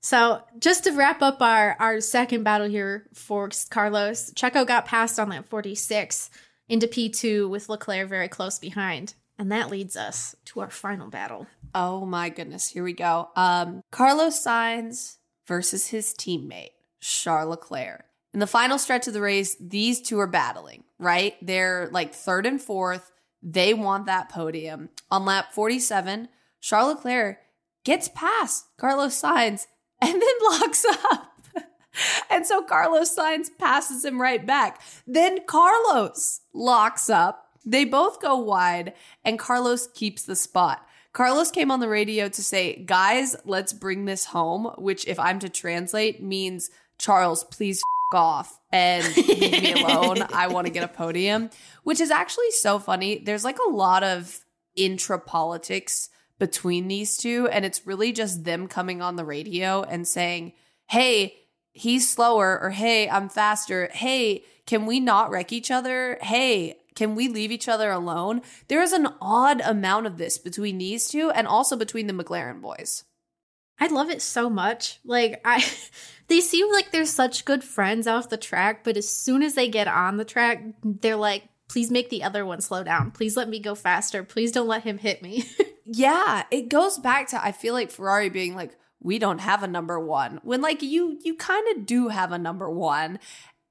[0.05, 5.19] So just to wrap up our our second battle here for Carlos, Checo got passed
[5.19, 6.29] on lap 46
[6.69, 9.15] into P2 with Leclerc very close behind.
[9.39, 11.47] And that leads us to our final battle.
[11.73, 13.29] Oh my goodness, here we go.
[13.35, 18.05] Um Carlos Sainz versus his teammate, Charles Leclerc.
[18.31, 21.33] In the final stretch of the race, these two are battling, right?
[21.41, 23.11] They're like third and fourth.
[23.41, 24.89] They want that podium.
[25.09, 26.27] On lap 47,
[26.61, 27.39] Charles Leclerc
[27.83, 29.65] gets past Carlos Sainz
[30.01, 31.33] and then locks up.
[32.29, 34.81] and so Carlos Sainz passes him right back.
[35.07, 37.49] Then Carlos locks up.
[37.65, 40.85] They both go wide, and Carlos keeps the spot.
[41.13, 45.39] Carlos came on the radio to say, Guys, let's bring this home, which, if I'm
[45.39, 47.79] to translate, means Charles, please
[48.13, 50.21] f- off and leave me alone.
[50.33, 51.49] I want to get a podium,
[51.83, 53.17] which is actually so funny.
[53.17, 54.41] There's like a lot of
[54.75, 60.07] intra politics between these two, and it's really just them coming on the radio and
[60.07, 60.53] saying,
[60.87, 61.35] Hey,
[61.71, 63.89] he's slower, or Hey, I'm faster.
[63.91, 66.17] Hey, can we not wreck each other?
[66.21, 68.41] Hey, can we leave each other alone?
[68.67, 72.61] There is an odd amount of this between these two and also between the McLaren
[72.61, 73.03] boys.
[73.77, 74.99] I love it so much.
[75.03, 75.63] Like I
[76.27, 79.67] they seem like they're such good friends off the track, but as soon as they
[79.67, 83.11] get on the track, they're like, please make the other one slow down.
[83.11, 84.23] Please let me go faster.
[84.23, 85.45] Please don't let him hit me.
[85.85, 89.67] yeah, it goes back to I feel like Ferrari being like, we don't have a
[89.67, 90.39] number one.
[90.43, 93.19] When like you you kind of do have a number one,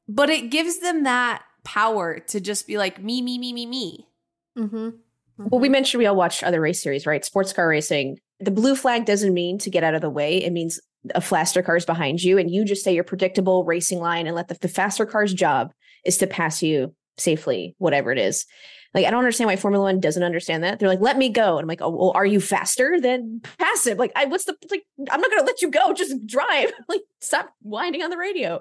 [0.09, 4.09] but it gives them that power to just be like me, me, me, me, me.
[4.57, 4.77] Mm-hmm.
[4.77, 5.49] Mm-hmm.
[5.51, 7.25] Well, we mentioned we all watched other race series, right?
[7.25, 8.19] Sports car racing.
[8.39, 10.45] The blue flag doesn't mean to get out of the way.
[10.45, 10.81] It means
[11.15, 14.37] a faster car is behind you, and you just stay your predictable racing line and
[14.37, 15.73] let the, the faster car's job
[16.05, 18.47] is to pass you safely, whatever it is.
[18.95, 20.79] Like, I don't understand why Formula One doesn't understand that.
[20.79, 21.59] They're like, let me go.
[21.59, 22.95] And I'm like, oh, well, are you faster?
[23.01, 23.99] than pass it.
[23.99, 25.93] Like, I, what's the, like, I'm not going to let you go.
[25.93, 26.73] Just drive.
[26.89, 28.61] like, stop winding on the radio.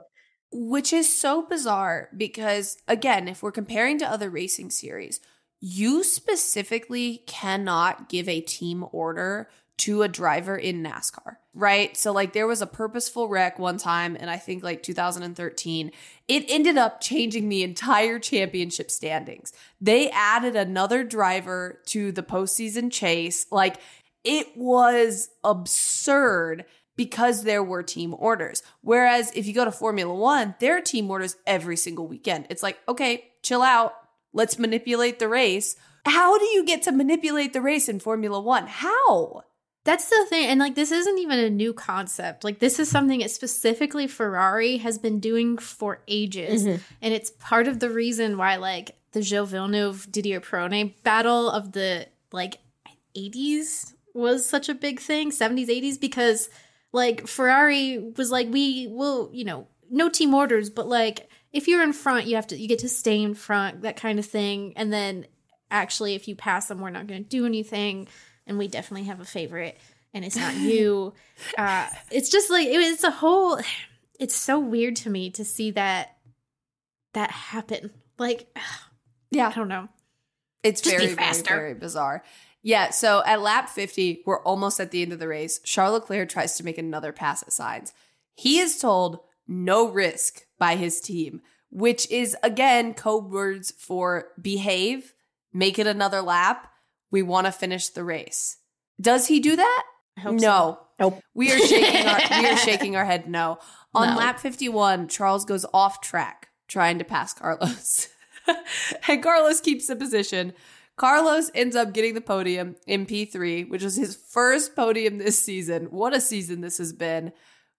[0.51, 5.19] Which is so bizarre because, again, if we're comparing to other racing series,
[5.59, 11.97] you specifically cannot give a team order to a driver in NASCAR, right?
[11.97, 15.91] So, like, there was a purposeful wreck one time, and I think like 2013,
[16.27, 19.51] it ended up changing the entire championship standings.
[19.81, 23.45] They added another driver to the postseason chase.
[23.51, 23.77] Like,
[24.23, 28.61] it was absurd because there were team orders.
[28.81, 32.47] Whereas if you go to Formula One, there are team orders every single weekend.
[32.49, 33.93] It's like, okay, chill out.
[34.31, 35.75] Let's manipulate the race.
[36.05, 38.67] How do you get to manipulate the race in Formula One?
[38.67, 39.43] How?
[39.85, 40.47] That's the thing.
[40.47, 42.43] And like, this isn't even a new concept.
[42.43, 46.63] Like, this is something that specifically Ferrari has been doing for ages.
[46.63, 46.81] Mm-hmm.
[47.01, 51.71] And it's part of the reason why, like, the Gilles Villeneuve Didier Pironi battle of
[51.71, 52.57] the like
[53.15, 56.49] 80s was such a big thing, 70s, 80s, because
[56.91, 61.83] like Ferrari was like, we will, you know, no team orders, but like, if you're
[61.83, 64.73] in front, you have to, you get to stay in front, that kind of thing.
[64.75, 65.27] And then
[65.69, 68.07] actually, if you pass them, we're not going to do anything
[68.47, 69.77] and we definitely have a favorite
[70.13, 71.13] and it's not you.
[71.57, 73.59] Uh it's just like it, it's a whole
[74.19, 76.17] it's so weird to me to see that
[77.13, 77.91] that happen.
[78.17, 78.47] Like
[79.31, 79.49] yeah.
[79.49, 79.89] I don't know.
[80.63, 82.23] It's just very very very bizarre.
[82.61, 85.59] Yeah so at lap 50 we're almost at the end of the race.
[85.59, 87.91] Charles leclerc tries to make another pass at Sainz.
[88.35, 95.13] he is told no risk by his team which is again code words for behave
[95.51, 96.71] make it another lap
[97.13, 98.57] we want to finish the race.
[98.99, 99.83] Does he do that?
[100.25, 100.37] no.
[100.37, 100.79] So.
[100.99, 101.23] Nope.
[101.33, 103.59] We are shaking our we are shaking our head no.
[103.95, 104.17] On no.
[104.17, 108.09] lap 51, Charles goes off track trying to pass Carlos.
[109.07, 110.53] and Carlos keeps the position.
[110.95, 115.85] Carlos ends up getting the podium in P3, which was his first podium this season.
[115.85, 117.31] What a season this has been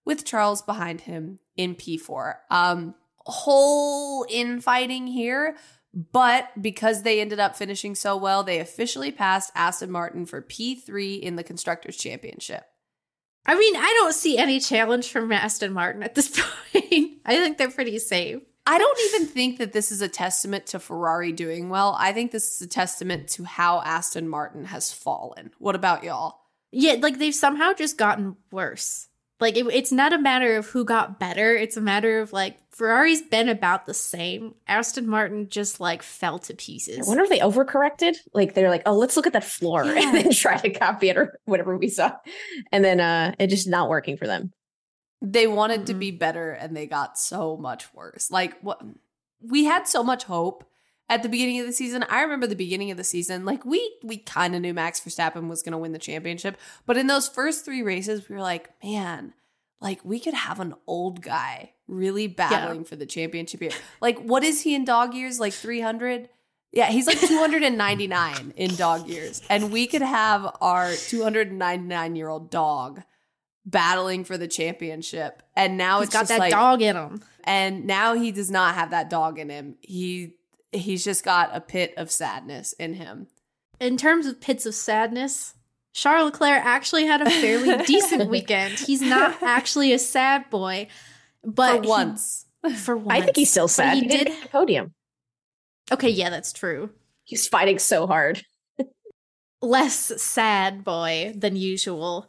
[0.05, 2.35] with Charles behind him in P4.
[2.51, 2.95] Um
[3.27, 5.57] whole infighting here,
[5.95, 11.21] but because they ended up finishing so well, they officially passed Aston Martin for P3
[11.21, 12.67] in the Constructors' Championship.
[13.47, 16.29] I mean, I don't see any challenge from Aston Martin at this
[16.73, 17.13] point.
[17.25, 18.43] I think they're pretty safe.
[18.67, 21.97] I don't even think that this is a testament to Ferrari doing well.
[21.99, 25.51] I think this is a testament to how Aston Martin has fallen.
[25.59, 26.41] What about y'all?
[26.73, 29.09] Yeah, like they've somehow just gotten worse.
[29.45, 31.55] Like it, it's not a matter of who got better.
[31.55, 34.55] It's a matter of like Ferrari's been about the same.
[34.67, 37.07] Aston Martin just like fell to pieces.
[37.07, 38.17] I wonder if they overcorrected.
[38.33, 39.93] Like they're like, oh, let's look at that floor yeah.
[39.99, 42.13] and then try to copy it or whatever we saw,
[42.73, 44.51] and then uh it just not working for them.
[45.21, 45.87] They wanted mm-hmm.
[45.89, 48.31] to be better and they got so much worse.
[48.31, 48.81] Like what
[49.43, 50.65] we had so much hope
[51.09, 52.05] at the beginning of the season.
[52.09, 55.49] I remember the beginning of the season, like we we kind of knew Max Verstappen
[55.49, 58.71] was going to win the championship, but in those first 3 races we were like,
[58.83, 59.35] man,
[59.81, 62.87] like we could have an old guy really battling yeah.
[62.87, 63.73] for the championship here.
[64.01, 65.39] Like what is he in dog years?
[65.39, 66.29] Like 300?
[66.73, 69.43] Yeah, he's like 299 in dog years.
[69.49, 73.03] And we could have our 299 year old dog
[73.65, 75.43] battling for the championship.
[75.55, 77.23] And now he's it's got that like, dog in him.
[77.45, 79.77] And now he does not have that dog in him.
[79.83, 80.35] He
[80.75, 83.29] he's just got a pit of sadness in him.
[83.81, 85.55] In terms of pits of sadness,
[85.93, 88.79] Charles Leclerc actually had a fairly decent weekend.
[88.79, 90.89] He's not actually a sad boy,
[91.45, 93.95] but for once, he, for once, I think he's still sad.
[93.95, 94.93] He, he did podium.
[95.93, 96.91] Okay, yeah, that's true.
[97.25, 98.43] He's fighting so hard.
[99.63, 102.29] Less sad boy than usual.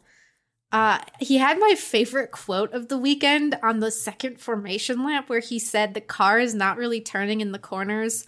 [0.76, 5.40] Uh, he had my favorite quote of the weekend on the second formation lap where
[5.40, 8.26] he said the car is not really turning in the corners,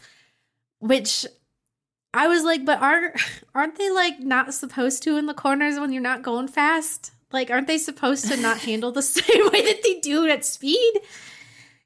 [0.80, 1.26] which
[2.14, 3.20] I was like, but aren't
[3.54, 7.12] aren't they like not supposed to in the corners when you're not going fast?
[7.34, 11.02] Like, aren't they supposed to not handle the same way that they do at speed?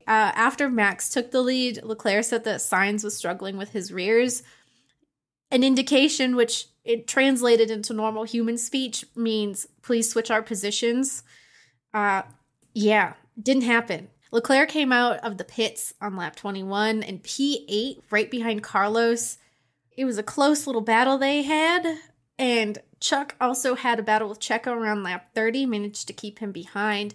[0.06, 4.44] Uh, after Max took the lead, Leclerc said that Sainz was struggling with his rears.
[5.50, 11.24] An indication, which it translated into normal human speech, means please switch our positions.
[11.94, 12.24] Uh,
[12.74, 14.10] yeah, didn't happen.
[14.32, 19.38] Leclerc came out of the pits on lap 21 and P8 right behind Carlos.
[19.98, 21.98] It was a close little battle they had.
[22.40, 26.52] And Chuck also had a battle with Checo around lap 30, managed to keep him
[26.52, 27.14] behind.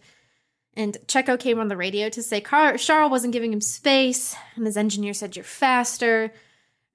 [0.75, 4.67] And Checo came on the radio to say Car- Charles wasn't giving him space, and
[4.67, 6.33] his engineer said, You're faster.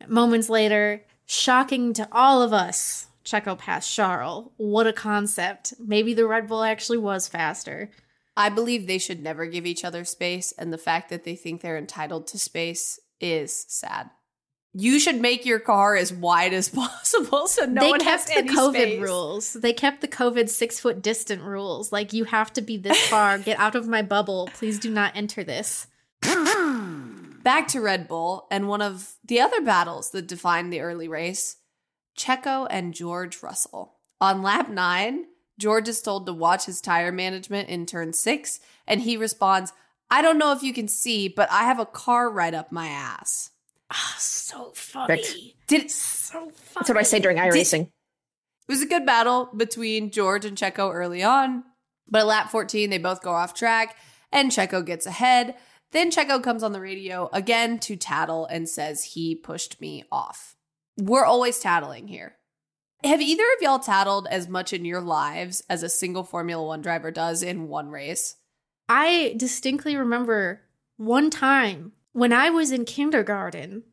[0.08, 4.52] Moments later, shocking to all of us, Checo passed Charles.
[4.58, 5.74] What a concept.
[5.80, 7.90] Maybe the Red Bull actually was faster.
[8.36, 11.62] I believe they should never give each other space, and the fact that they think
[11.62, 14.10] they're entitled to space is sad.
[14.74, 18.36] You should make your car as wide as possible so no one can see it.
[18.36, 19.02] they one kept has the COVID space.
[19.02, 19.54] rules.
[19.54, 21.92] They kept the COVID six foot distant rules.
[21.92, 23.38] Like you have to be this far.
[23.40, 24.50] Get out of my bubble.
[24.54, 25.88] Please do not enter this.
[27.44, 31.58] Back to Red Bull and one of the other battles that defined the early race
[32.18, 33.96] Checo and George Russell.
[34.20, 35.26] On lap nine,
[35.58, 39.74] George is told to watch his tire management in turn six, and he responds,
[40.10, 42.88] I don't know if you can see, but I have a car right up my
[42.88, 43.52] ass.
[43.92, 45.18] Ah, so funny.
[45.18, 45.68] Perfect.
[45.68, 46.52] Did it, So funny.
[46.76, 47.82] That's what I say during iRacing.
[47.84, 47.90] it
[48.68, 51.64] was a good battle between George and Checo early on,
[52.08, 53.96] but at lap 14, they both go off track,
[54.32, 55.56] and Checo gets ahead.
[55.92, 60.56] Then Checo comes on the radio again to tattle and says he pushed me off.
[60.98, 62.36] We're always tattling here.
[63.04, 66.82] Have either of y'all tattled as much in your lives as a single Formula One
[66.82, 68.36] driver does in one race?
[68.88, 70.62] I distinctly remember
[70.98, 73.84] one time when I was in kindergarten,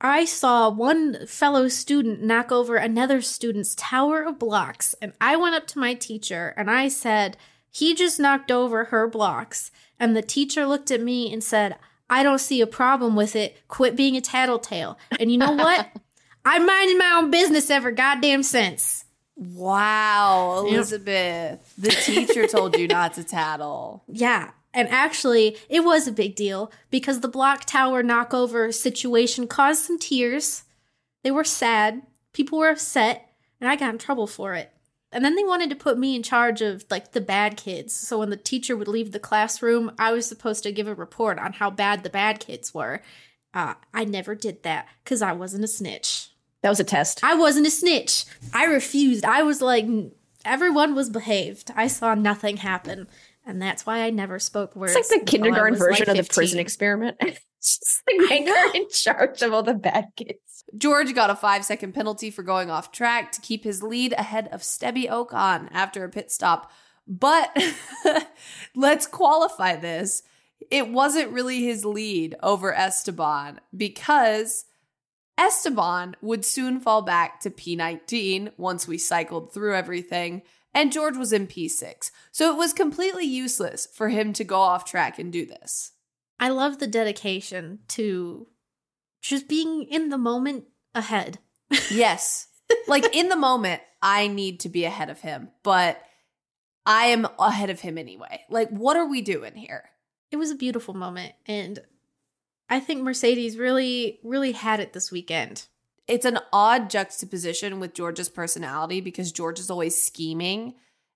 [0.00, 5.54] I saw one fellow student knock over another student's tower of blocks, and I went
[5.54, 7.36] up to my teacher and I said,
[7.70, 9.70] He just knocked over her blocks.
[9.98, 11.76] And the teacher looked at me and said,
[12.08, 13.56] I don't see a problem with it.
[13.68, 14.98] Quit being a tattletale.
[15.18, 15.88] And you know what?
[16.44, 19.04] I minded my own business ever goddamn since.
[19.36, 20.74] Wow, Yep.
[20.74, 21.74] Elizabeth.
[21.76, 24.04] The teacher told you not to tattle.
[24.08, 24.50] Yeah.
[24.72, 29.98] And actually, it was a big deal because the block tower knockover situation caused some
[29.98, 30.64] tears.
[31.24, 32.02] They were sad.
[32.34, 34.70] People were upset, and I got in trouble for it.
[35.16, 37.94] And then they wanted to put me in charge of like the bad kids.
[37.94, 41.38] So when the teacher would leave the classroom, I was supposed to give a report
[41.38, 43.00] on how bad the bad kids were.
[43.54, 46.28] Uh, I never did that because I wasn't a snitch.
[46.60, 47.24] That was a test.
[47.24, 48.26] I wasn't a snitch.
[48.52, 49.24] I refused.
[49.24, 49.86] I was like,
[50.44, 51.70] everyone was behaved.
[51.74, 53.08] I saw nothing happen.
[53.46, 54.94] And that's why I never spoke words.
[54.96, 57.16] It's like the kindergarten was, like, version of the prison experiment.
[57.66, 60.64] It's just like I make her in charge of all the bad kids.
[60.76, 64.48] George got a five second penalty for going off track to keep his lead ahead
[64.52, 66.70] of Stebby Ocon after a pit stop.
[67.08, 67.56] But
[68.76, 70.22] let's qualify this.
[70.70, 74.64] It wasn't really his lead over Esteban because
[75.36, 80.42] Esteban would soon fall back to P19 once we cycled through everything,
[80.72, 82.10] and George was in P6.
[82.32, 85.92] So it was completely useless for him to go off track and do this.
[86.38, 88.46] I love the dedication to
[89.20, 90.64] just being in the moment
[90.94, 91.38] ahead.
[91.90, 92.48] Yes.
[92.88, 96.00] like in the moment, I need to be ahead of him, but
[96.84, 98.42] I am ahead of him anyway.
[98.48, 99.90] Like, what are we doing here?
[100.30, 101.32] It was a beautiful moment.
[101.46, 101.80] And
[102.68, 105.66] I think Mercedes really, really had it this weekend.
[106.06, 110.74] It's an odd juxtaposition with George's personality because George is always scheming.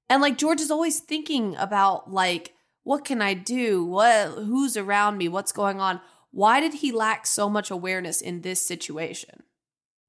[0.08, 3.84] And like George is always thinking about like what can I do?
[3.84, 5.28] What who's around me?
[5.28, 6.00] What's going on?
[6.30, 9.42] Why did he lack so much awareness in this situation?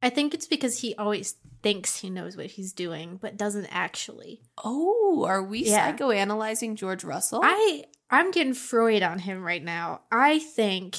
[0.01, 4.41] I think it's because he always thinks he knows what he's doing, but doesn't actually.
[4.63, 5.91] Oh, are we Yeah.
[5.95, 7.41] psychoanalyzing George Russell?
[7.43, 10.01] I I'm getting Freud on him right now.
[10.11, 10.97] I think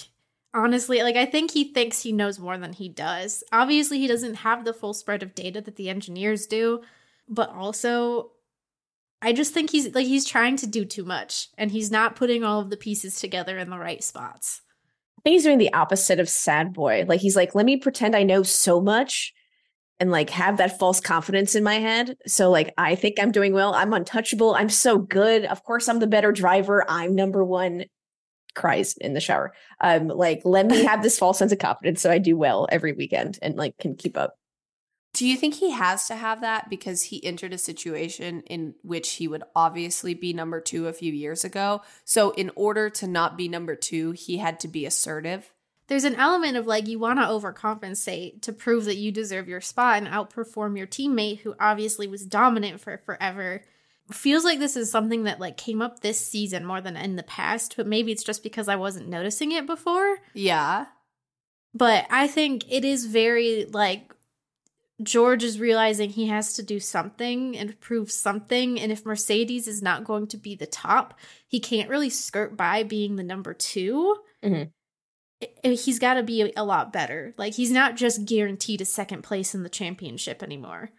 [0.55, 3.43] honestly, like I think he thinks he knows more than he does.
[3.53, 6.83] Obviously, he doesn't have the full spread of data that the engineers do,
[7.29, 8.33] but also
[9.23, 12.43] I just think he's like he's trying to do too much and he's not putting
[12.43, 14.61] all of the pieces together in the right spots.
[15.19, 17.05] I think he's doing the opposite of sad boy.
[17.07, 19.33] Like he's like, let me pretend I know so much
[20.01, 22.17] and like have that false confidence in my head.
[22.27, 23.73] So like I think I'm doing well.
[23.75, 24.57] I'm untouchable.
[24.57, 25.45] I'm so good.
[25.45, 26.85] Of course I'm the better driver.
[26.89, 27.85] I'm number one.
[28.57, 29.55] Cries in the shower.
[29.81, 32.93] Um, like let me have this false sense of confidence so I do well every
[32.93, 34.35] weekend and like can keep up.
[35.15, 39.11] Do you think he has to have that because he entered a situation in which
[39.13, 41.83] he would obviously be number two a few years ago?
[42.05, 45.53] So, in order to not be number two, he had to be assertive.
[45.89, 49.61] There's an element of like you want to overcompensate to prove that you deserve your
[49.61, 53.63] spot and outperform your teammate who obviously was dominant for forever.
[54.11, 57.23] feels like this is something that like came up this season more than in the
[57.23, 60.17] past, but maybe it's just because I wasn't noticing it before.
[60.33, 60.87] Yeah.
[61.75, 64.15] But I think it is very like
[65.03, 68.79] George is realizing he has to do something and prove something.
[68.81, 72.83] And if Mercedes is not going to be the top, he can't really skirt by
[72.83, 74.71] being the number 2 Mhm.
[75.63, 77.35] He's got to be a lot better.
[77.37, 80.93] Like, he's not just guaranteed a second place in the championship anymore.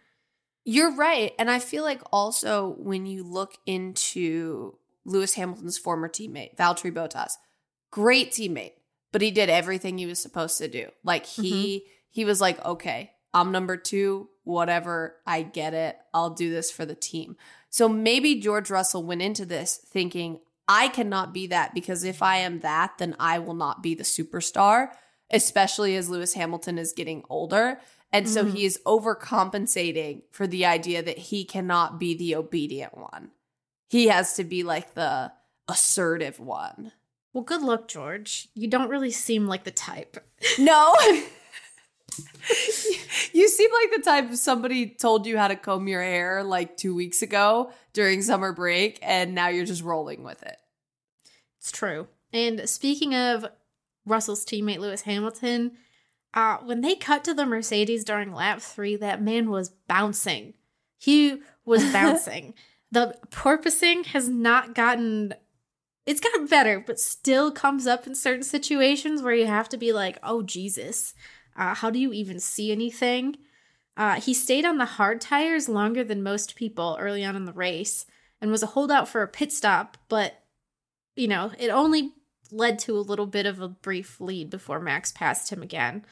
[0.64, 1.32] You're right.
[1.38, 7.32] And I feel like also when you look into Lewis Hamilton's former teammate, Valtteri Bottas,
[7.90, 8.72] great teammate,
[9.12, 10.90] but he did everything he was supposed to do.
[11.02, 15.98] Like he he was like, "Okay, I'm number 2, whatever, I get it.
[16.14, 17.36] I'll do this for the team."
[17.68, 22.36] So maybe George Russell went into this thinking, "I cannot be that because if I
[22.38, 24.94] am that, then I will not be the superstar."
[25.30, 27.80] Especially as Lewis Hamilton is getting older.
[28.12, 28.52] And so Mhm.
[28.54, 33.32] he is overcompensating for the idea that he cannot be the obedient one.
[33.88, 35.32] He has to be like the
[35.66, 36.92] assertive one.
[37.32, 38.48] Well, good luck, George.
[38.54, 40.24] You don't really seem like the type.
[40.58, 40.94] No.
[43.32, 46.76] you seem like the type of somebody told you how to comb your hair like
[46.76, 50.56] two weeks ago during summer break, and now you're just rolling with it.
[51.58, 52.08] It's true.
[52.32, 53.46] And speaking of
[54.04, 55.72] Russell's teammate Lewis Hamilton,
[56.34, 60.54] uh, when they cut to the Mercedes during lap three, that man was bouncing.
[60.98, 62.54] He was bouncing.
[62.90, 65.34] the porpoising has not gotten.
[66.06, 69.92] It's gotten better, but still comes up in certain situations where you have to be
[69.92, 71.14] like, "Oh Jesus,
[71.56, 73.36] uh, how do you even see anything?"
[73.96, 77.52] Uh, he stayed on the hard tires longer than most people early on in the
[77.52, 78.06] race,
[78.40, 80.42] and was a holdout for a pit stop, but
[81.16, 82.12] you know, it only
[82.50, 86.04] led to a little bit of a brief lead before Max passed him again.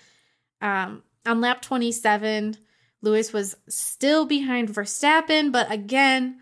[0.61, 2.57] Um, on lap 27,
[3.01, 6.39] Lewis was still behind Verstappen, but again,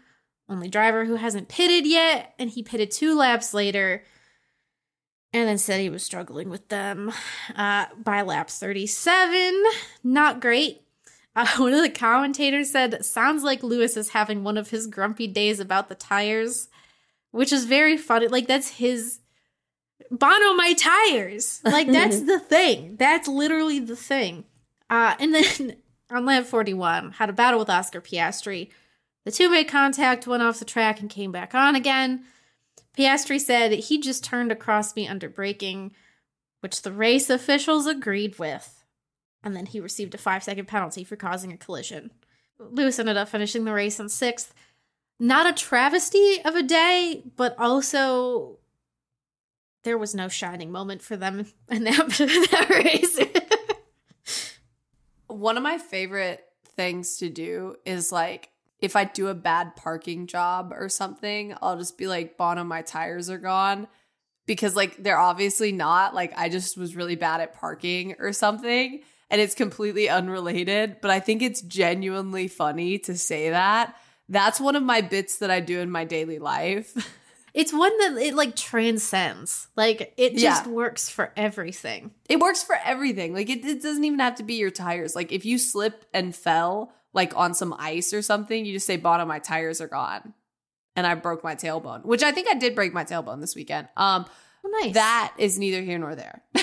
[0.49, 4.03] only driver who hasn't pitted yet, and he pitted two laps later
[5.33, 7.13] and then said he was struggling with them
[7.57, 9.63] uh, by lap 37.
[10.03, 10.83] Not great.
[11.37, 15.27] Uh, one of the commentators said, Sounds like Lewis is having one of his grumpy
[15.27, 16.69] days about the tires
[17.31, 18.29] which is very funny.
[18.29, 19.21] Like that's his
[20.11, 21.61] Bono my tires.
[21.65, 22.97] Like that's the thing.
[22.97, 24.45] That's literally the thing.
[24.89, 25.77] Uh, and then
[26.11, 28.71] on lap 41, had a battle with Oscar Piastri.
[29.25, 32.25] The two made contact, went off the track, and came back on again.
[32.97, 35.93] Piastri said he just turned across me under braking,
[36.61, 38.85] which the race officials agreed with.
[39.43, 42.11] And then he received a five second penalty for causing a collision.
[42.59, 44.53] Lewis ended up finishing the race in sixth
[45.21, 48.59] not a travesty of a day, but also
[49.85, 52.09] there was no shining moment for them in that,
[52.51, 53.19] that race.
[55.29, 58.51] One of my favorite things to do is like
[58.83, 62.83] if I do a bad parking job or something, I'll just be like, Bono, my
[62.83, 63.87] tires are gone.
[64.47, 66.15] Because like they're obviously not.
[66.15, 69.01] Like I just was really bad at parking or something.
[69.31, 70.97] And it's completely unrelated.
[71.01, 73.95] But I think it's genuinely funny to say that.
[74.29, 76.93] That's one of my bits that I do in my daily life.
[77.55, 79.69] it's one that it like transcends.
[79.77, 80.73] Like it just Yeah.
[80.73, 82.11] works for everything.
[82.29, 83.35] It works for everything.
[83.35, 85.15] Like it, it doesn't even have to be your tires.
[85.15, 88.97] Like if you slip and fell like on some ice or something, you just say,
[88.97, 90.35] "Bottom, my tires are gone,"
[90.97, 92.05] and I broke my tailbone.
[92.05, 93.89] Which I think I did break my tailbone this weekend.
[93.97, 94.27] Um,
[94.65, 94.93] Oh, nice.
[94.95, 96.43] that is neither here nor there.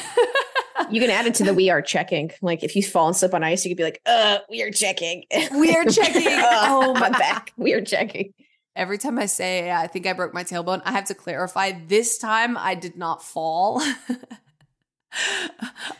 [0.91, 2.29] You can add it to the we are checking.
[2.41, 4.69] Like if you fall and slip on ice, you could be like, uh, we are
[4.69, 5.23] checking.
[5.51, 6.27] We are checking.
[6.27, 7.51] oh, Oh, my- back.
[7.57, 8.33] We are checking.
[8.75, 11.71] Every time I say I think I broke my tailbone, I have to clarify.
[11.87, 13.81] This time I did not fall.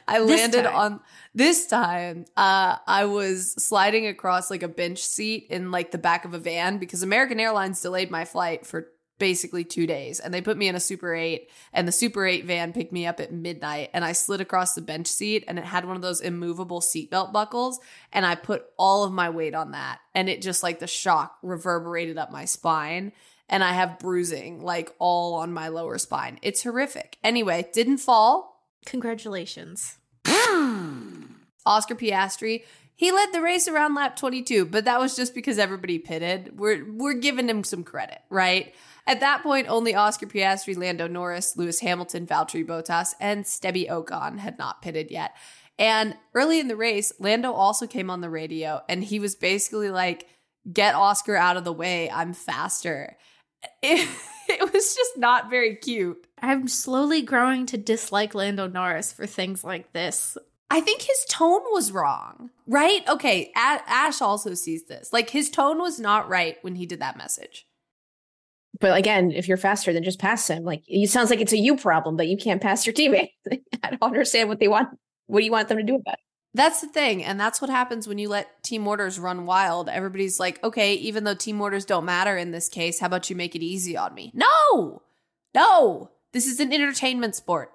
[0.07, 0.75] I landed time.
[0.75, 0.99] on
[1.33, 2.25] this time.
[2.35, 6.39] Uh, I was sliding across like a bench seat in like the back of a
[6.39, 8.87] van because American Airlines delayed my flight for
[9.19, 12.45] basically two days, and they put me in a Super Eight, and the Super Eight
[12.45, 15.65] van picked me up at midnight, and I slid across the bench seat, and it
[15.65, 17.79] had one of those immovable seatbelt buckles,
[18.13, 21.37] and I put all of my weight on that, and it just like the shock
[21.41, 23.11] reverberated up my spine.
[23.49, 26.37] And I have bruising like all on my lower spine.
[26.41, 27.17] It's horrific.
[27.23, 28.56] Anyway, didn't fall,
[28.87, 29.97] Congratulations.
[30.25, 32.63] Oscar Piastri.
[32.95, 36.57] He led the race around lap 22, but that was just because everybody pitted.
[36.57, 38.73] We're we're giving him some credit, right?
[39.05, 44.39] At that point, only Oscar Piastri, Lando Norris, Lewis Hamilton, Valtteri Bottas, and Stebby Ocon
[44.39, 45.35] had not pitted yet.
[45.77, 49.91] And early in the race, Lando also came on the radio, and he was basically
[49.91, 50.27] like,
[50.71, 52.09] "Get Oscar out of the way.
[52.09, 53.17] I'm faster."
[53.81, 54.07] It,
[54.49, 56.25] it was just not very cute.
[56.41, 60.37] I'm slowly growing to dislike Lando Norris for things like this.
[60.69, 63.07] I think his tone was wrong, right?
[63.07, 65.13] Okay, A- Ash also sees this.
[65.13, 67.65] Like his tone was not right when he did that message.
[68.79, 70.63] But again, if you're faster, then just pass him.
[70.63, 73.31] Like it sounds like it's a you problem, but you can't pass your teammate.
[73.83, 74.89] I don't understand what they want.
[75.27, 76.26] What do you want them to do about it?
[76.57, 77.23] That's the thing.
[77.23, 79.87] And that's what happens when you let team orders run wild.
[79.89, 83.35] Everybody's like, okay, even though team orders don't matter in this case, how about you
[83.35, 84.31] make it easy on me?
[84.33, 85.01] No,
[85.53, 86.11] no.
[86.33, 87.71] This is an entertainment sport.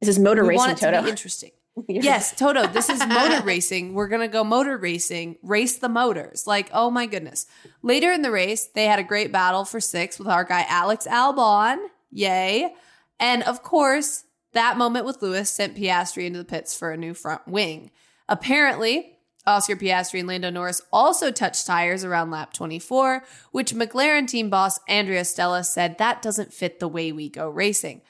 [0.00, 0.96] This is motor we racing, want it Toto.
[0.96, 1.50] to be interesting.
[1.88, 3.94] yes, Toto, this is motor racing.
[3.94, 6.46] We're going to go motor racing, race the motors.
[6.46, 7.46] Like, oh my goodness.
[7.82, 11.06] Later in the race, they had a great battle for six with our guy Alex
[11.06, 11.78] Albon.
[12.10, 12.74] Yay.
[13.18, 17.14] And of course, that moment with Lewis sent Piastri into the pits for a new
[17.14, 17.90] front wing.
[18.28, 24.50] Apparently, Oscar Piastri and Lando Norris also touched tires around lap 24, which McLaren team
[24.50, 28.02] boss Andrea Stella said that doesn't fit the way we go racing.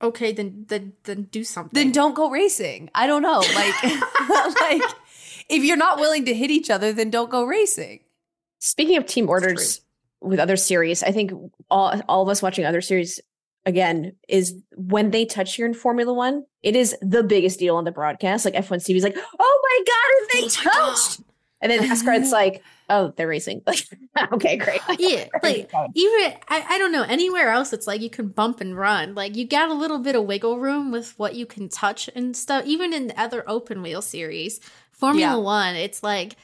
[0.00, 1.72] Okay, then then then do something.
[1.72, 2.88] Then don't go racing.
[2.94, 3.40] I don't know.
[3.54, 3.82] Like
[4.60, 4.82] like
[5.48, 8.00] if you're not willing to hit each other, then don't go racing.
[8.60, 9.80] Speaking of team orders
[10.20, 11.32] with other series, I think
[11.68, 13.20] all all of us watching other series
[13.66, 17.84] again is when they touch you in Formula One, it is the biggest deal on
[17.84, 18.44] the broadcast.
[18.44, 21.20] Like F1 TV is like, oh my god, they Oh touched.
[21.60, 23.62] And then NASCAR, it's like, oh, they're racing.
[23.66, 23.86] Like,
[24.32, 24.80] okay, great.
[24.98, 27.72] yeah, like even I, I don't know anywhere else.
[27.72, 29.14] It's like you can bump and run.
[29.14, 32.36] Like you got a little bit of wiggle room with what you can touch and
[32.36, 32.64] stuff.
[32.64, 34.60] Even in the other open wheel series,
[34.92, 35.36] Formula Yeah.
[35.36, 36.36] One, it's like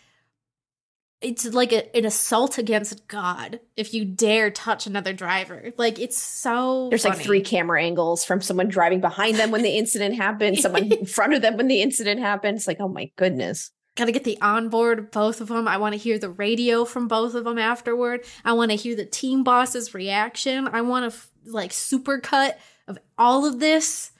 [1.25, 5.73] it's like a, an assault against God if you dare touch another driver.
[5.77, 9.77] Like it's so There's like three camera angles from someone driving behind them when the
[9.77, 12.59] incident happened, someone in front of them when the incident happened.
[12.59, 13.71] It's like, oh my goodness.
[13.97, 15.69] Got to get the onboard of both of them.
[15.69, 18.25] I want to hear the radio from both of them afterward.
[18.45, 20.69] I want to hear the team boss's reaction.
[20.69, 22.59] I want to f- like super cut
[22.89, 24.11] of all of this.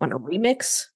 [0.00, 0.86] Want a remix?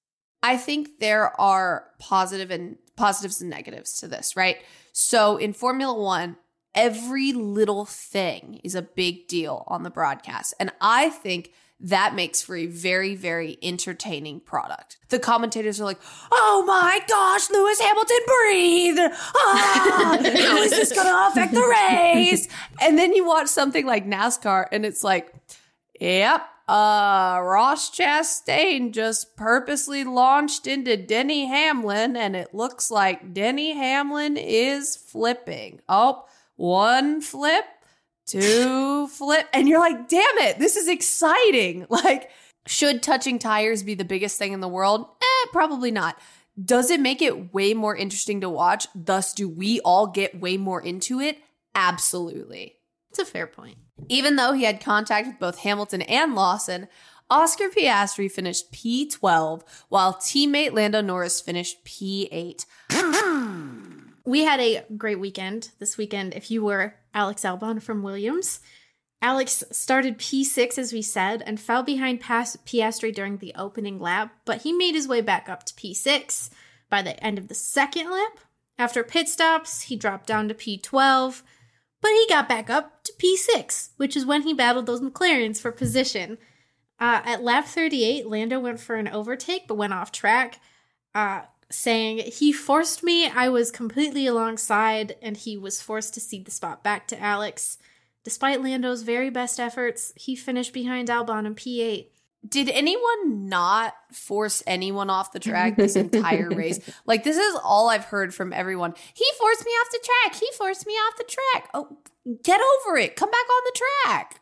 [0.43, 4.57] I think there are positive and positives and negatives to this, right?
[4.91, 6.37] So in Formula 1,
[6.73, 10.53] every little thing is a big deal on the broadcast.
[10.59, 14.97] And I think that makes for a very, very entertaining product.
[15.09, 15.99] The commentators are like,
[16.31, 18.97] oh my gosh, Lewis Hamilton breathe.
[19.35, 22.47] Ah, how is this going to affect the race?
[22.81, 25.33] And then you watch something like NASCAR and it's like,
[25.99, 33.73] yep, uh, Ross Chastain just purposely launched into Denny Hamlin and it looks like Denny
[33.73, 35.81] Hamlin is flipping.
[35.87, 37.65] Oh, one flip,
[38.25, 39.47] two flip.
[39.53, 41.85] And you're like, damn it, this is exciting.
[41.95, 42.31] Like,
[42.67, 45.07] should touching tires be the biggest thing in the world?
[45.21, 46.17] Eh, probably not.
[46.63, 48.87] Does it make it way more interesting to watch?
[48.95, 51.37] Thus, do we all get way more into it?
[51.75, 52.75] Absolutely.
[53.11, 53.77] It's a fair point.
[54.09, 56.87] Even though he had contact with both Hamilton and Lawson,
[57.29, 62.65] Oscar Piastri finished P12, while teammate Lando Norris finished P8.
[64.25, 66.33] We had a great weekend this weekend.
[66.33, 68.59] If you were Alex Albon from Williams,
[69.21, 74.63] Alex started P6 as we said and fell behind Piastri during the opening lap, but
[74.63, 76.49] he made his way back up to P6
[76.89, 78.39] by the end of the second lap.
[78.79, 81.43] After pit stops, he dropped down to P12,
[82.05, 85.71] but he got back up to P6, which is when he battled those McLarens for
[85.71, 86.37] position.
[86.99, 90.59] Uh, at lap 38, Lando went for an overtake but went off track,
[91.15, 91.41] uh,
[91.71, 93.27] saying, He forced me.
[93.27, 97.79] I was completely alongside, and he was forced to cede the spot back to Alex.
[98.23, 102.09] Despite Lando's very best efforts, he finished behind Albon in P8.
[102.47, 106.79] Did anyone not force anyone off the track this entire race?
[107.05, 108.93] Like, this is all I've heard from everyone.
[109.13, 110.39] He forced me off the track.
[110.39, 111.69] He forced me off the track.
[111.73, 111.97] Oh,
[112.43, 113.15] get over it.
[113.15, 114.41] Come back on the track.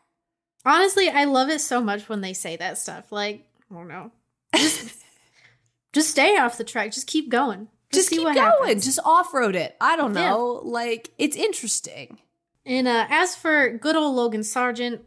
[0.65, 3.11] Honestly, I love it so much when they say that stuff.
[3.11, 4.11] Like, I don't know.
[4.55, 5.03] Just,
[5.93, 6.91] just stay off the track.
[6.91, 7.67] Just keep going.
[7.91, 8.47] Just, see keep what going.
[8.47, 8.85] happens.
[8.85, 9.75] Just off road it.
[9.79, 10.29] I don't Yeah.
[10.31, 10.61] know.
[10.63, 12.17] Like, it's interesting.
[12.65, 15.01] And uh, as for good old Logan Sargent,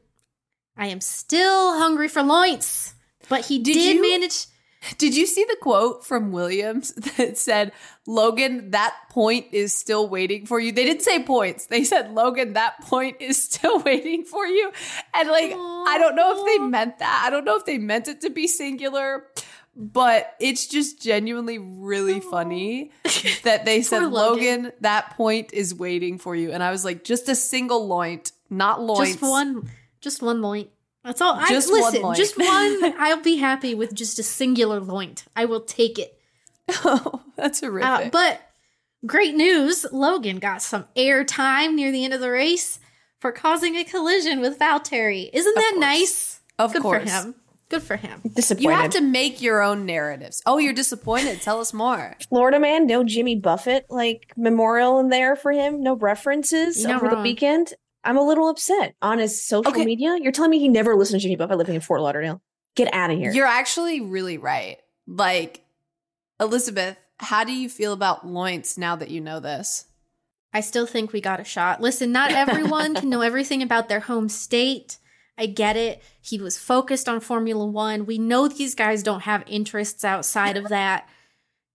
[0.76, 2.94] I am still hungry for loins.
[3.28, 4.46] But he Did did, you- manage.
[4.98, 7.72] Did you see the quote from Williams that said,
[8.06, 10.70] Logan, that point is still waiting for you?
[10.70, 11.66] They didn't say points.
[11.66, 14.70] They said, Logan, that point is still waiting for you.
[15.12, 17.22] And like, I don't know if they meant that.
[17.26, 19.24] I don't know if they meant it to be singular,
[19.74, 22.92] but it's just genuinely really funny
[23.42, 24.12] that they said, Logan.
[24.64, 26.52] Logan, that point is waiting for you.
[26.52, 29.12] And I was like, just a single loint, not loints.
[29.12, 29.68] Just one,
[30.06, 30.70] just one loint.
[31.02, 31.36] That's all.
[31.48, 32.16] Just I, one listen, loint.
[32.16, 32.94] just one.
[32.98, 35.24] I'll be happy with just a singular loint.
[35.34, 36.16] I will take it.
[36.84, 37.88] Oh, that's horrific.
[37.88, 38.40] Uh, but
[39.04, 42.78] great news Logan got some air time near the end of the race
[43.20, 45.28] for causing a collision with Valtteri.
[45.32, 45.80] Isn't that course.
[45.80, 46.40] nice?
[46.58, 47.02] of Good course.
[47.02, 47.34] for him.
[47.68, 48.20] Good for him.
[48.34, 48.62] Disappointed.
[48.62, 50.40] You have to make your own narratives.
[50.46, 51.42] Oh, you're disappointed.
[51.42, 52.16] Tell us more.
[52.28, 57.02] Florida man, no Jimmy Buffett like memorial in there for him, no references You're not
[57.02, 57.74] over the weekend.
[58.06, 59.84] I'm a little upset on his social Okay.
[59.84, 60.16] media.
[60.20, 62.40] You're telling me he never listened to Jimmy Buffett living in Fort Lauderdale?
[62.76, 63.32] Get out of here.
[63.32, 64.78] You're actually really right.
[65.06, 65.64] Like,
[66.40, 69.86] Elizabeth, how do you feel about Loints now that you know this?
[70.52, 71.80] I still think we got a shot.
[71.80, 74.98] Listen, not everyone can know everything about their home state.
[75.38, 76.02] I get it.
[76.20, 78.06] He was focused on Formula One.
[78.06, 81.08] We know these guys don't have interests outside of that.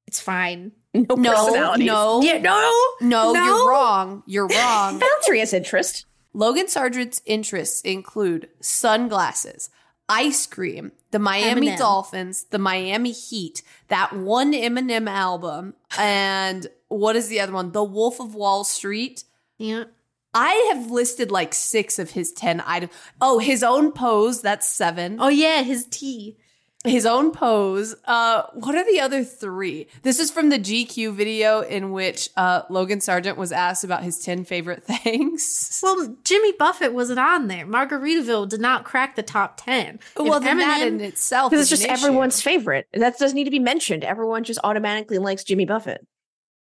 [0.07, 0.71] It's fine.
[0.93, 2.71] no, No, no, Yeah, no,
[3.01, 3.45] no, no.
[3.45, 4.23] you're wrong.
[4.25, 4.99] You're wrong.
[5.27, 6.05] Valtteri has interest.
[6.33, 9.69] Logan Sargent's interests include sunglasses,
[10.07, 11.75] ice cream, the Miami.
[11.75, 17.71] Dolphins, the Miami Heat, that one Eminem album, and what is the other one?
[17.71, 19.23] The Wolf of Wall Street.
[19.57, 19.85] Yeah.
[20.33, 22.93] I have listed like six of his 10 items.
[23.19, 25.17] Oh, his own pose, that's seven.
[25.19, 26.37] Oh yeah, his tea.
[26.83, 27.93] His own pose.
[28.05, 29.85] Uh, what are the other three?
[30.01, 34.17] This is from the GQ video in which uh, Logan Sargent was asked about his
[34.19, 35.79] 10 favorite things.
[35.83, 37.67] Well, Jimmy Buffett wasn't on there.
[37.67, 39.99] Margaritaville did not crack the top ten.
[40.17, 42.07] well, If then that in itself Because is it's just issue.
[42.07, 42.87] everyone's favorite.
[42.93, 44.03] That doesn't need to be mentioned.
[44.03, 46.05] Everyone just automatically likes Jimmy Buffett.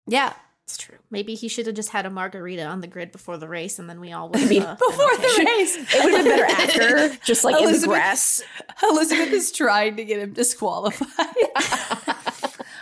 [0.07, 0.35] Yeah.
[0.65, 0.97] It's true.
[1.11, 3.91] Maybe he should have just had a margarita on the grid before the race, and
[3.91, 4.49] then we all would have.
[4.49, 5.23] mean, uh, Before okay.
[5.23, 5.77] the race.
[5.95, 6.45] It would have been better
[7.11, 8.43] after, just like in the grass.
[8.83, 11.09] Elizabeth is trying to get him disqualified.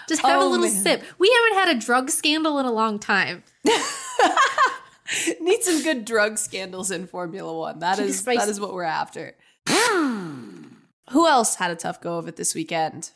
[0.08, 0.74] Just have Oh, a little man.
[0.82, 1.04] sip.
[1.18, 3.44] We haven't had a drug scandal in a long time.
[5.40, 7.78] Need some good drug scandals in Formula One.
[7.78, 9.36] That is that is what we're after.
[9.68, 13.10] Who else had a tough go of it this weekend?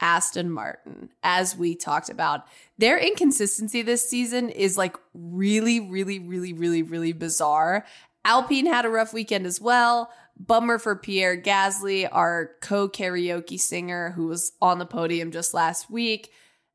[0.00, 2.46] Aston Martin, as we talked about.
[2.78, 7.84] Their inconsistency this season is like really, really, really, really, really bizarre.
[8.24, 10.10] Alpine had a rough weekend as well.
[10.38, 15.90] Bummer for Pierre Gasly, our co karaoke singer who was on the podium just last
[15.90, 16.30] week.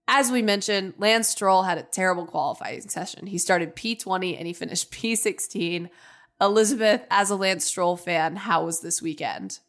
[0.07, 3.28] As we mentioned, Lance Stroll had a terrible qualifying session.
[3.28, 5.89] He started P20 and he finished P16.
[6.41, 9.59] Elizabeth, as a Lance Stroll fan, how was this weekend?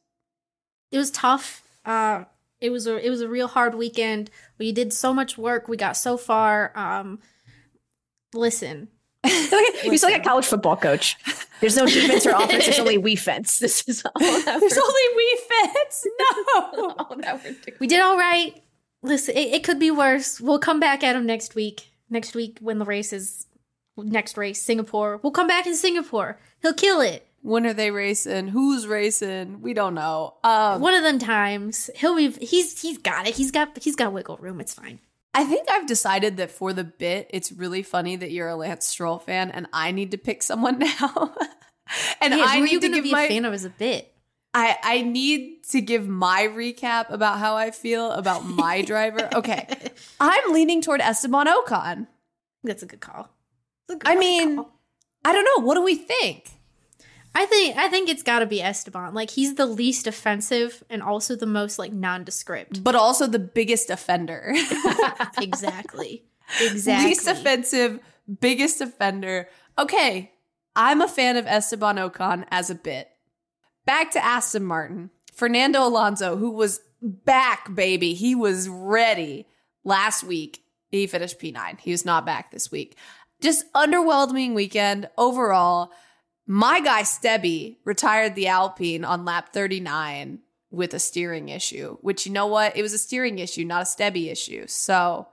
[0.90, 1.62] It was tough.
[1.84, 2.24] Uh,
[2.64, 4.30] it was a it was a real hard weekend.
[4.58, 5.68] We did so much work.
[5.68, 6.72] We got so far.
[6.76, 7.20] Um,
[8.32, 8.88] listen,
[9.24, 11.16] You still like- you sound like a college football coach.
[11.60, 12.64] There's no defense or offense.
[12.66, 13.58] There's only we fence.
[13.58, 14.12] This is all.
[14.20, 16.06] That There's only we fits.
[16.18, 16.94] No.
[16.98, 17.76] all that we're doing.
[17.80, 18.60] we did all right.
[19.02, 20.40] Listen, it, it could be worse.
[20.40, 21.90] We'll come back at him next week.
[22.10, 23.46] Next week when the race is
[23.96, 25.20] next race, Singapore.
[25.22, 26.38] We'll come back in Singapore.
[26.62, 27.26] He'll kill it.
[27.44, 28.48] When are they racing?
[28.48, 29.60] Who's racing?
[29.60, 30.32] We don't know.
[30.42, 32.30] Um, One of them times he'll be.
[32.30, 33.34] He's he's got it.
[33.34, 34.62] He's got he's got wiggle room.
[34.62, 34.98] It's fine.
[35.34, 38.86] I think I've decided that for the bit, it's really funny that you're a Lance
[38.86, 41.34] Stroll fan, and I need to pick someone now.
[42.22, 44.10] and Yeah, I need to give be my a fan of as a bit?
[44.54, 49.28] I I need to give my recap about how I feel about my driver.
[49.34, 49.68] Okay,
[50.18, 52.06] I'm leaning toward Esteban Ocon.
[52.62, 53.28] That's a good call.
[53.86, 54.70] Good I mean, call.
[55.26, 55.66] I don't know.
[55.66, 56.48] What do we think?
[57.34, 59.12] I think I think it's got to be Esteban.
[59.12, 62.84] Like he's the least offensive and also the most like nondescript.
[62.84, 64.52] But also the biggest offender.
[65.40, 66.24] exactly.
[66.60, 67.08] Exactly.
[67.08, 68.00] Least offensive,
[68.40, 69.48] biggest offender.
[69.78, 70.30] Okay,
[70.76, 73.08] I'm a fan of Esteban Ocon as a bit.
[73.86, 75.08] Back to Aston Martin.
[75.32, 78.12] Fernando Alonso, who was back, baby.
[78.12, 79.46] He was ready
[79.84, 80.62] last week.
[80.90, 81.80] He finished P9.
[81.80, 82.96] He was not back this week.
[83.40, 85.92] Just underwhelming weekend overall.
[86.46, 90.40] My guy Stebby retired the Alpine on lap 39
[90.70, 92.76] with a steering issue, which you know what?
[92.76, 94.66] It was a steering issue, not a Stebby issue.
[94.66, 95.28] So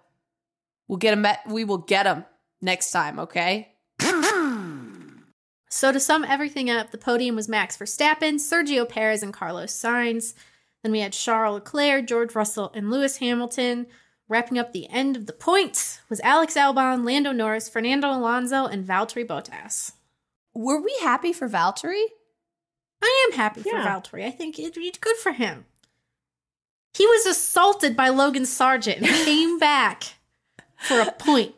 [0.88, 1.26] we'll get him.
[1.50, 2.26] We will get him
[2.62, 3.20] next time.
[3.20, 3.74] Okay.
[5.74, 10.34] So to sum everything up, the podium was Max Verstappen, Sergio Perez, and Carlos Sainz.
[10.84, 13.88] Then we had Charles Leclerc, George Russell, and Lewis Hamilton.
[14.28, 18.86] Wrapping up the end of the points was Alex Albon, Lando Norris, Fernando Alonso, and
[18.86, 19.94] Valtteri Bottas.
[20.54, 22.04] Were we happy for Valtteri?
[23.02, 23.86] I am happy for Yeah.
[23.88, 24.26] Valtteri.
[24.26, 25.66] I think it, it's good for him.
[26.94, 30.16] He was assaulted by Logan Sargent and came back
[30.78, 31.56] for a point.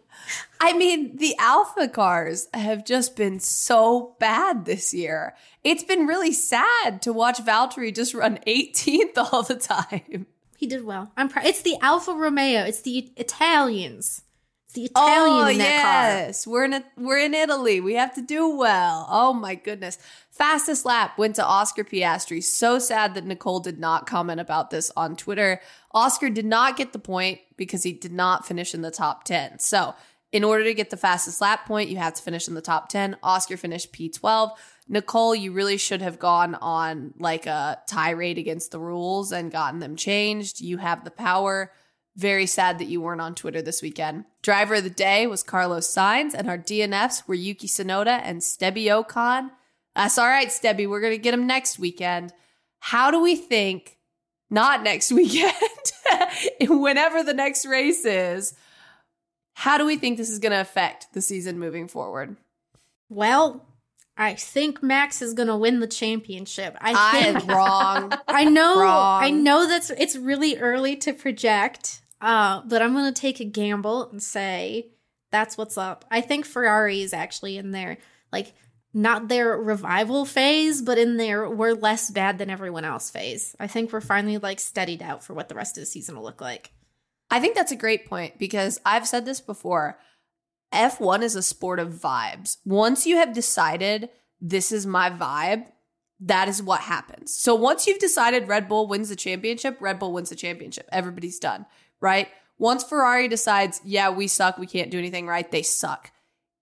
[0.61, 5.35] I mean, the Alfa cars have just been so bad this year.
[5.63, 10.27] It's been really sad to watch Valtteri just run 18th all the time.
[10.55, 11.11] He did well.
[11.17, 11.45] I'm proud.
[11.45, 12.61] It's the Alfa Romeo.
[12.63, 14.21] It's the Italians.
[14.73, 16.01] The Italian oh, in that car.
[16.01, 17.79] Oh, yes, we're in a, we're in Italy.
[17.79, 19.07] We have to do well.
[19.09, 19.99] Oh my goodness!
[20.31, 22.43] Fastest lap went to Oscar Piastri.
[22.43, 25.61] So sad that Nicole did not comment about this on Twitter.
[25.91, 29.59] Oscar did not get the point because he did not finish in the top ten.
[29.59, 29.93] So
[30.31, 32.89] in order to get the fastest lap point, you have to finish in the top
[32.89, 33.15] ten.
[33.21, 34.51] Oscar finished P twelve.
[34.89, 39.79] Nicole, you really should have gone on like a tirade against the rules and gotten
[39.79, 40.61] them changed.
[40.61, 41.71] You have the power.
[42.15, 44.25] Very sad that you weren't on Twitter this weekend.
[44.43, 48.85] Driver of the day was Carlos Sainz, and our DNFs were Yuki Tsunoda and Stebby
[48.85, 49.49] Ocon.
[49.95, 50.87] That's all right, Stebby.
[50.87, 52.33] We're going to get him next weekend.
[52.79, 53.97] How do we think,
[54.51, 55.53] not next weekend,
[56.61, 58.53] whenever the next race is,
[59.55, 62.35] how do we think this is going to affect the season moving forward?
[63.09, 63.65] Well,
[64.17, 66.77] I think Max is going to win the championship.
[66.79, 68.13] I I think am wrong.
[68.27, 69.23] I know Wrong.
[69.23, 72.01] I know that's it's really early to project.
[72.23, 74.87] Uh, but I'm going to take a gamble and say
[75.29, 76.05] that's what's up.
[76.09, 77.97] I think Ferrari is actually in their
[78.31, 78.53] like
[78.93, 83.57] not their revival phase, but in their we're less bad than everyone else phase.
[83.59, 86.23] I think we're finally like steadied out for what the rest of the season will
[86.23, 86.71] look like.
[87.29, 89.99] I think that's a great point because I've said this before.
[90.73, 92.57] F1 is a sport of vibes.
[92.63, 94.09] Once you have decided
[94.39, 95.67] this is my vibe,
[96.19, 97.35] that is what happens.
[97.35, 100.87] So once you've decided Red Bull wins the championship, Red Bull wins the championship.
[100.91, 101.65] Everybody's done,
[102.03, 102.27] right?
[102.59, 106.11] Once Ferrari decides, yeah, we suck, we can't do anything right, they suck.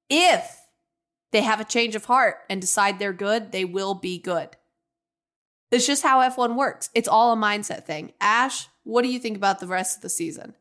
[0.10, 0.62] If
[1.32, 4.50] they have a change of heart and decide they're good, they will be good.
[5.72, 6.90] It's just how F1 works.
[6.94, 8.14] It's all a mindset thing.
[8.22, 10.56] Ash, what do you think about the rest of the season?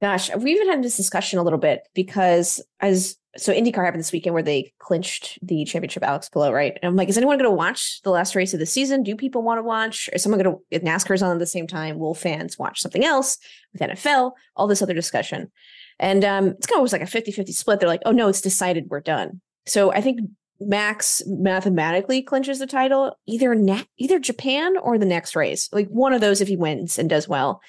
[0.00, 4.12] Gosh, we even had this discussion a little bit because as so IndyCar happened this
[4.12, 6.78] weekend where they clinched the championship Alex Palou, right?
[6.82, 9.02] And I'm like, is anyone going to watch the last race of the season?
[9.02, 10.10] Do people want to watch?
[10.12, 13.38] Is someone going to, NASCAR's on at the same time, will fans watch something else
[13.72, 14.32] with NFL?
[14.54, 15.50] All this other discussion.
[15.98, 17.80] And um, it's kind of always like a 50 50 split.
[17.80, 19.40] They're like, oh no, it's decided we're done.
[19.66, 20.20] So I think
[20.60, 25.68] Max mathematically clinches the title either na- either Japan or the next race.
[25.72, 27.60] Like one of those if he wins and does well.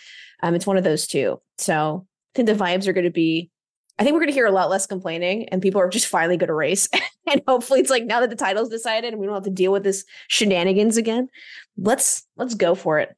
[0.42, 1.40] Um, it's one of those two.
[1.58, 3.50] So I think the vibes are going to be.
[4.00, 6.38] I think we're going to hear a lot less complaining, and people are just finally
[6.38, 6.90] going to race.
[7.32, 9.72] and hopefully, it's like now that the title's decided, and we don't have to deal
[9.72, 11.30] with this shenanigans again.
[11.78, 13.16] Let's let's go for it.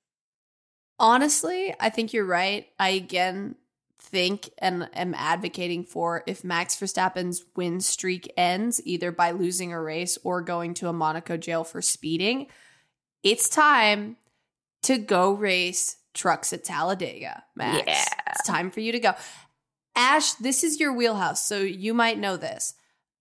[1.00, 2.68] Honestly, I think you're right.
[2.80, 3.56] I again
[4.00, 9.82] think and am advocating for if Max Verstappen's win streak ends either by losing a
[9.82, 12.48] race or going to a Monaco jail for speeding,
[13.24, 14.18] it's time
[14.84, 17.84] to go race trucks at Talladega, Max.
[17.88, 18.06] Yeah.
[18.30, 19.14] It's time for you to go.
[19.96, 22.74] Ash, this is your wheelhouse, so you might know this.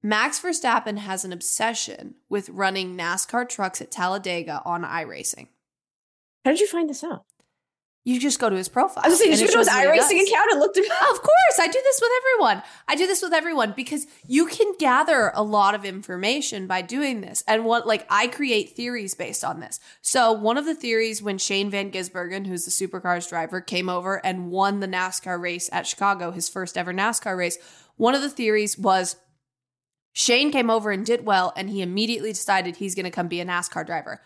[0.02, 5.48] Max Verstappen has an obsession with running NASCAR trucks at Talladega on iRacing.
[6.44, 7.24] How did you find this out?
[8.06, 9.02] You just go to his profile.
[9.06, 10.84] I was saying, you go to his shows what he iRacing account and looked at
[10.84, 12.62] Of course, I do this with everyone.
[12.86, 17.22] I do this with everyone because you can gather a lot of information by doing
[17.22, 17.42] this.
[17.48, 19.80] And what, like, I create theories based on this.
[20.02, 24.24] So, one of the theories when Shane Van Gisbergen, who's the supercars driver, came over
[24.24, 27.56] and won the NASCAR race at Chicago, his first ever NASCAR race,
[27.96, 29.16] one of the theories was
[30.12, 33.40] Shane came over and did well, and he immediately decided he's going to come be
[33.40, 34.20] a NASCAR driver.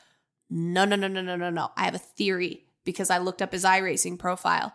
[0.50, 1.70] No, no, no, no, no, no, no.
[1.76, 4.72] I have a theory because I looked up his iRacing profile.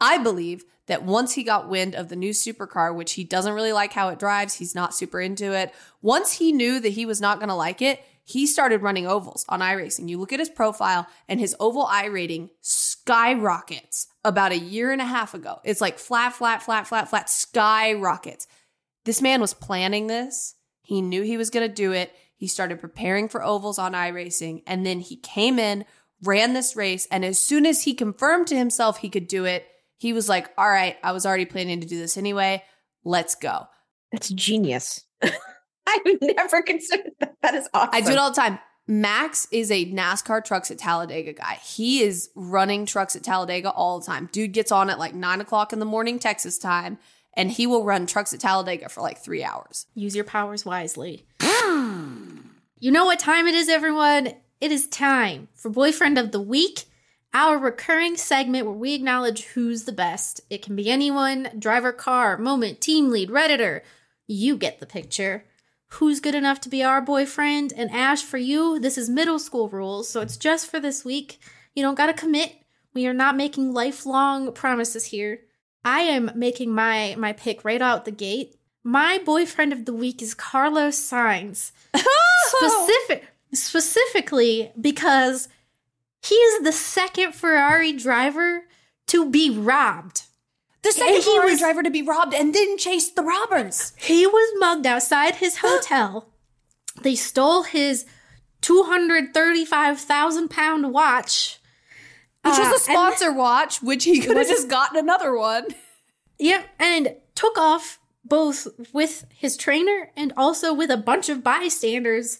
[0.00, 3.72] I believe that once he got wind of the new supercar, which he doesn't really
[3.72, 5.74] like how it drives, he's not super into it.
[6.02, 9.44] Once he knew that he was not going to like it, he started running ovals
[9.48, 10.08] on iRacing.
[10.08, 15.06] You look at his profile, and his oval iRating skyrockets about a year and a
[15.06, 15.60] half ago.
[15.64, 18.48] It's like flat, flat, flat, flat, flat, skyrockets.
[19.04, 20.56] This man was planning this.
[20.82, 22.12] He knew he was going to do it.
[22.36, 25.84] He started preparing for ovals on iRacing, and then he came in,
[26.22, 29.66] ran this race, and as soon as he confirmed to himself he could do it,
[29.96, 32.62] he was like, "All right, I was already planning to do this anyway.
[33.04, 33.66] Let's go."
[34.12, 35.04] That's genius.
[35.22, 37.36] I would never considered that.
[37.42, 37.90] That is awesome.
[37.92, 38.58] I do it all the time.
[38.88, 41.58] Max is a NASCAR trucks at Talladega guy.
[41.62, 44.28] He is running trucks at Talladega all the time.
[44.30, 46.98] Dude gets on at like nine o'clock in the morning, Texas time,
[47.34, 49.86] and he will run trucks at Talladega for like three hours.
[49.94, 51.26] Use your powers wisely.
[51.40, 54.32] you know what time it is, everyone?
[54.58, 56.84] It is time for Boyfriend of the Week,
[57.34, 60.40] our recurring segment where we acknowledge who's the best.
[60.48, 63.82] It can be anyone, driver, car, moment, team lead, redditor.
[64.26, 65.44] You get the picture.
[65.88, 67.74] Who's good enough to be our boyfriend?
[67.76, 71.38] And Ash, for you, this is middle school rules, so it's just for this week.
[71.74, 72.54] You don't gotta commit.
[72.94, 75.40] We are not making lifelong promises here.
[75.84, 78.56] I am making my my pick right out the gate.
[78.82, 81.72] My boyfriend of the week is Carlos Sainz.
[82.46, 85.48] Specific specifically because
[86.22, 88.62] he is the second Ferrari driver
[89.08, 90.22] to be robbed.
[90.82, 93.92] The second Ferrari was- driver to be robbed and didn't chase the robbers.
[93.96, 96.32] He was mugged outside his hotel.
[97.02, 98.06] they stole his
[98.62, 101.58] 235,000 pound watch.
[102.44, 105.66] Which Uh, was a and- sponsor watch, which he could have just gotten another one.
[106.38, 112.38] Yep, and took off both with his trainer and also with a bunch of bystanders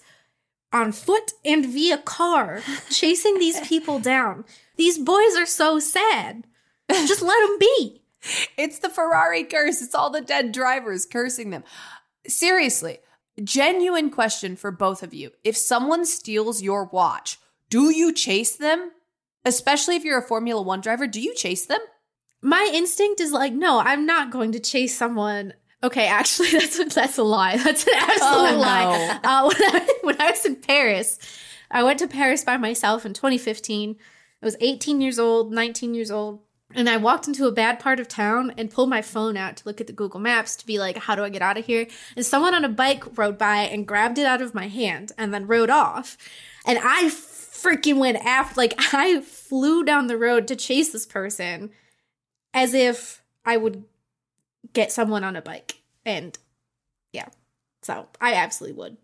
[0.72, 4.44] on foot and via car, chasing these people down.
[4.76, 6.44] These boys are so sad.
[6.90, 8.02] Just let them be.
[8.58, 9.80] It's the Ferrari curse.
[9.80, 11.62] It's all the dead drivers cursing them.
[12.26, 12.98] Seriously,
[13.42, 15.30] genuine question for both of you.
[15.44, 17.38] If someone steals your watch,
[17.70, 18.90] do you chase them?
[19.44, 21.78] Especially if you're a Formula One driver, do you chase them?
[22.42, 25.54] My instinct is like, no, I'm not going to chase someone.
[25.86, 27.56] Okay, actually, that's a, that's a lie.
[27.58, 29.20] That's an absolute Oh, lie.
[29.22, 31.18] Uh, when, I, when I was in Paris,
[31.70, 33.96] I went to Paris by myself in 2015.
[34.42, 36.40] I was 18 years old, 19 years old,
[36.74, 39.62] and I walked into a bad part of town and pulled my phone out to
[39.64, 41.86] look at the Google Maps to be like, how do I get out of here?
[42.16, 45.32] And someone on a bike rode by and grabbed it out of my hand and
[45.32, 46.18] then rode off.
[46.66, 51.70] And I freaking went after, like, I flew down the road to chase this person
[52.52, 53.84] as if I would
[54.72, 55.80] get someone on a bike.
[56.04, 56.38] And
[57.12, 57.28] yeah,
[57.82, 58.96] so I absolutely would.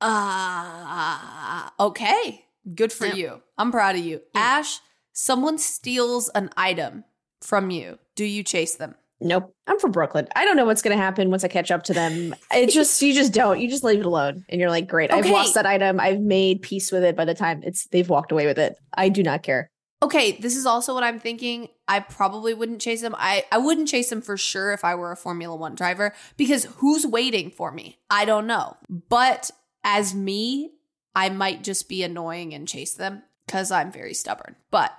[0.00, 2.44] Uh, okay.
[2.74, 3.14] Good for Yeah.
[3.14, 3.42] you.
[3.58, 4.20] I'm proud of you.
[4.34, 4.40] Yeah.
[4.40, 4.80] Ash,
[5.12, 7.04] someone steals an item
[7.40, 7.98] from you.
[8.14, 8.94] Do you chase them?
[9.20, 9.54] Nope.
[9.66, 10.28] I'm from Brooklyn.
[10.36, 12.34] I don't know what's going to happen once I catch up to them.
[12.52, 13.58] It just, you just don't.
[13.60, 14.44] You just leave it alone.
[14.50, 15.10] And you're like, great.
[15.10, 15.98] I've lost that item.
[16.00, 18.76] I've made peace with it by the time it's they've walked away with it.
[18.94, 19.70] I do not care.
[20.02, 21.68] Okay, this is also what I'm thinking.
[21.88, 23.14] I probably wouldn't chase him.
[23.16, 26.64] I, I wouldn't chase him for sure if I were a Formula One driver because
[26.76, 27.98] who's waiting for me?
[28.10, 28.76] I don't know.
[28.88, 29.50] But
[29.84, 30.72] as me,
[31.14, 34.56] I might just be annoying and chase them because I'm very stubborn.
[34.70, 34.92] But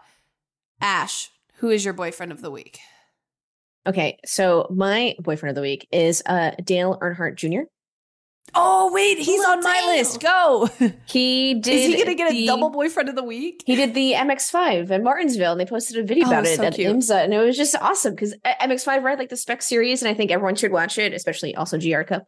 [0.82, 2.80] Ash, who is your boyfriend of the week?
[3.86, 4.18] Okay.
[4.26, 7.70] So my boyfriend of the week is uh Dale Earnhardt Jr.
[8.56, 10.22] Oh, wait, he's on my list.
[10.22, 10.70] Go.
[11.06, 11.74] He did.
[11.74, 13.64] is he going to get a double boyfriend of the week?
[13.66, 16.64] He did the MX5 in Martinsville, and they posted a video Oh, about it so
[16.64, 16.94] at cute.
[16.96, 20.14] IMSA, and it was just awesome because MX5 right like the spec series, and I
[20.14, 22.26] think everyone should watch it, especially also GR Cup.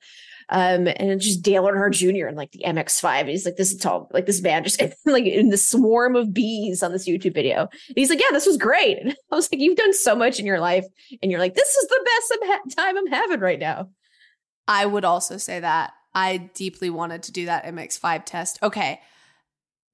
[0.52, 2.26] Um, and it's just Dale Earnhardt Jr.
[2.28, 3.28] and like the MX5.
[3.28, 6.82] He's like this is tall, like this man just like in the swarm of bees
[6.82, 7.62] on this YouTube video.
[7.62, 8.98] And he's like, yeah, this was great.
[8.98, 10.86] And I was like, you've done so much in your life,
[11.22, 13.90] and you're like, this is the best I'm ha- time I'm having right now.
[14.68, 15.92] I would also say that.
[16.14, 18.60] I deeply wanted to do that MX5 test.
[18.64, 19.02] Okay.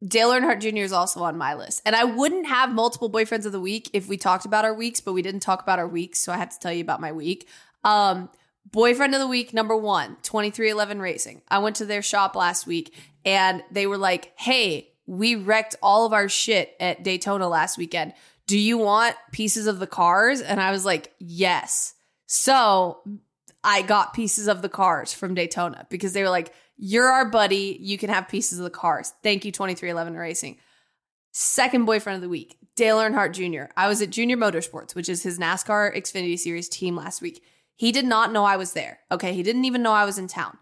[0.06, 0.84] Dale Earnhardt Jr.
[0.84, 1.82] is also on my list.
[1.86, 5.02] And I wouldn't have multiple boyfriends of the week if we talked about our weeks,
[5.02, 6.20] but we didn't talk about our weeks.
[6.20, 7.48] So I had to tell you about my week.
[7.84, 8.30] Um,
[8.72, 11.42] boyfriend of the week, number one, 23XI Racing.
[11.48, 12.94] I went to their shop last week
[13.24, 18.14] and they were like, hey, we wrecked all of our shit at Daytona last weekend.
[18.48, 20.42] Do you want pieces of the cars?
[20.42, 21.94] And I was like, yes.
[22.28, 23.00] So
[23.66, 27.78] I got pieces of the cars from Daytona because they were like, You're our buddy.
[27.82, 29.14] You can have pieces of the cars.
[29.24, 30.58] Thank you, 23XI Racing.
[31.32, 33.72] Second boyfriend of the week, Dale Earnhardt Jr.
[33.76, 37.44] I was at Junior Motorsports, which is his NASCAR Xfinity Series team last week.
[37.76, 39.00] He did not know I was there.
[39.12, 39.34] Okay.
[39.34, 40.58] He didn't even know I was in town.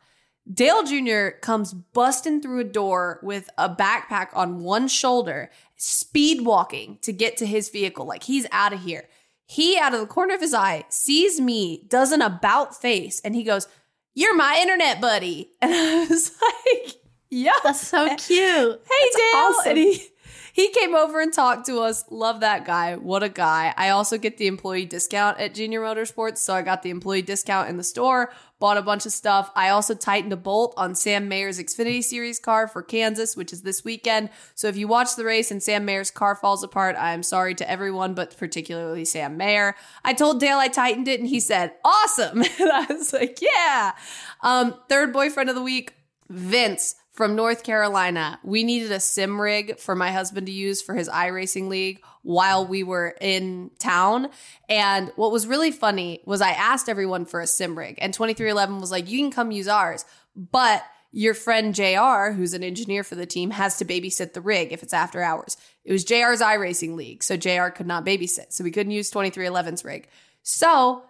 [0.52, 1.38] Dale Jr.
[1.42, 7.38] comes busting through a door with a backpack on one shoulder, speed walking to get
[7.38, 8.06] to his vehicle.
[8.06, 9.08] Like he's out of here.
[9.46, 13.36] He, out of the corner of his eye, sees me, does an about face, and
[13.36, 13.68] he goes,
[14.14, 15.52] You're my internet buddy.
[15.62, 16.96] And I was like,
[17.30, 17.52] Yeah.
[17.64, 18.82] That's so cute.
[18.88, 19.40] Hey, Dale.
[19.42, 19.70] awesome.
[19.72, 20.08] And he,
[20.54, 22.06] he came over and talked to us.
[22.12, 22.96] Love that guy.
[22.96, 23.74] What a guy.
[23.76, 26.38] I also get the employee discount at Junior Motorsports.
[26.38, 29.50] So I got the employee discount in the store, bought a bunch of stuff.
[29.56, 33.64] I also tightened a bolt on Sam Mayer's Xfinity Series car for Kansas, which is
[33.64, 34.30] this weekend.
[34.54, 37.56] So if you watch the race and Sam Mayer's car falls apart, I am sorry
[37.56, 39.76] to everyone, but particularly Sam Mayer.
[40.06, 42.44] I told Dale I tightened it and he said, awesome.
[42.60, 43.94] And I was like, yeah.
[44.42, 45.96] Um, third boyfriend of the week,
[46.30, 48.40] Vince from North Carolina.
[48.44, 52.66] We needed a sim rig for my husband to use for his iRacing league while
[52.66, 54.30] we were in town.
[54.68, 58.82] And what was really funny was I asked everyone for a sim rig, and 23XI
[58.82, 60.06] was like, You can come use ours.
[60.36, 64.74] But your friend JR, who's an engineer for the team, has to babysit the rig
[64.74, 65.56] if it's after hours.
[65.86, 68.48] It was JR's iRacing league, so JR could not babysit.
[68.52, 70.08] So we couldn't use 23XI's rig.
[70.42, 71.04] So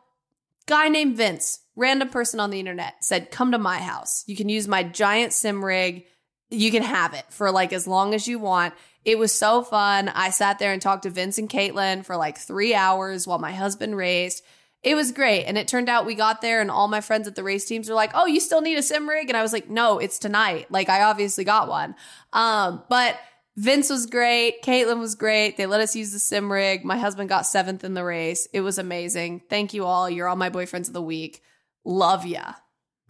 [0.66, 4.24] guy named Vince, random person on the internet, said, Come to my house.
[4.28, 6.06] You can use my giant sim rig.
[6.50, 8.74] You can have it for like as long as you want.
[9.06, 10.10] It was so fun.
[10.10, 13.52] I sat there and talked to Vince and Caitlin for like three hours while my
[13.52, 14.44] husband raced.
[14.82, 15.46] It was great.
[15.46, 17.90] And it turned out we got there and all my friends at the race teams
[17.90, 19.30] were like, Oh, you still need a sim rig?
[19.30, 20.68] And I was like, No, it's tonight.
[20.70, 21.96] Like I obviously got one.
[22.32, 23.18] Um, but
[23.56, 24.64] Vince was great.
[24.64, 25.58] Caitlin was great.
[25.58, 26.84] They let us use the sim rig.
[26.84, 28.48] My husband got seventh in the race.
[28.52, 29.44] It was amazing.
[29.50, 30.10] Thank you all.
[30.10, 31.42] You're all my boyfriends of the week.
[31.86, 32.54] Love ya.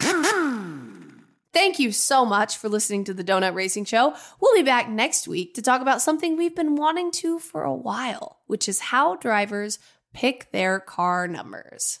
[1.54, 4.14] Thank you so much for listening to the Donut Racing Show.
[4.40, 7.72] We'll be back next week to talk about something we've been wanting to for a
[7.72, 9.78] while, which is how drivers
[10.12, 12.00] pick their car numbers.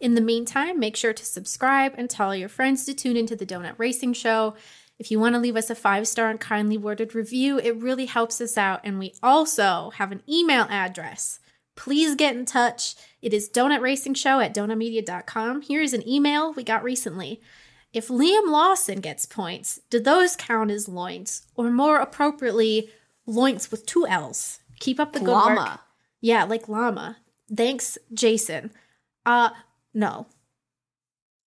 [0.00, 3.46] In the meantime, make sure to subscribe and tell your friends to tune into the
[3.46, 4.54] Donut Racing Show.
[5.00, 8.04] If you want to leave us a five star and kindly worded review, it really
[8.04, 8.82] helps us out.
[8.84, 11.40] And we also have an email address.
[11.74, 12.96] Please get in touch.
[13.22, 15.62] It is donutracingshow at donutmedia.com.
[15.62, 17.40] Here is an email we got recently.
[17.94, 21.46] If Liam Lawson gets points, do those count as loins?
[21.54, 22.90] Or more appropriately,
[23.24, 24.60] loins with two L's?
[24.80, 25.46] Keep up the good work.
[25.46, 25.80] Llama.
[26.20, 27.16] Yeah, like llama.
[27.50, 28.70] Thanks, Jason.
[29.24, 29.48] Uh,
[29.94, 30.26] no.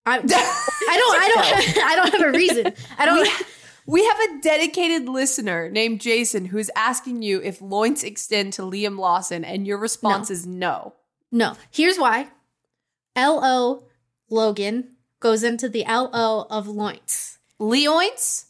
[0.06, 0.32] I, I don't.
[0.32, 1.78] I don't.
[1.86, 2.74] I don't have a reason.
[2.98, 3.30] I don't.
[3.86, 8.98] We have a dedicated listener named Jason who's asking you if loins extend to Liam
[8.98, 10.94] Lawson, and your response is no.
[11.32, 11.56] No.
[11.72, 12.28] Here's why.
[13.16, 13.84] L O
[14.30, 17.38] Logan goes into the L O of loins.
[17.60, 18.48] Leoints?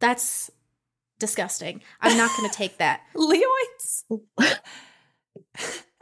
[0.00, 0.50] That's
[1.18, 1.82] disgusting.
[2.00, 3.02] I'm not going to take that.
[3.14, 4.04] Leoints?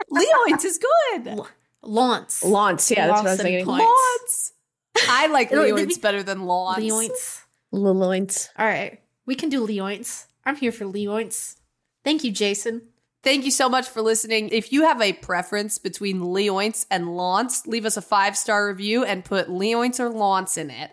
[0.09, 1.41] Leoints is good.
[1.83, 2.43] Lawns.
[2.43, 2.91] Launce.
[2.91, 3.65] Yeah, that's what I was Lawson thinking.
[3.65, 3.83] points.
[3.85, 4.53] Lawns.
[5.09, 6.79] I like It'll- Leoints better than lawns.
[6.83, 7.45] Leoints.
[7.71, 8.49] Loins.
[8.57, 8.99] All right.
[9.25, 10.27] We can do Leoints.
[10.45, 11.57] I'm here for Leoints.
[12.03, 12.81] Thank you, Jason.
[13.21, 14.49] Thank you so much for listening.
[14.49, 19.03] If you have a preference between Leoints and Launce, leave us a five star review
[19.03, 20.91] and put Leoints or Launce in it.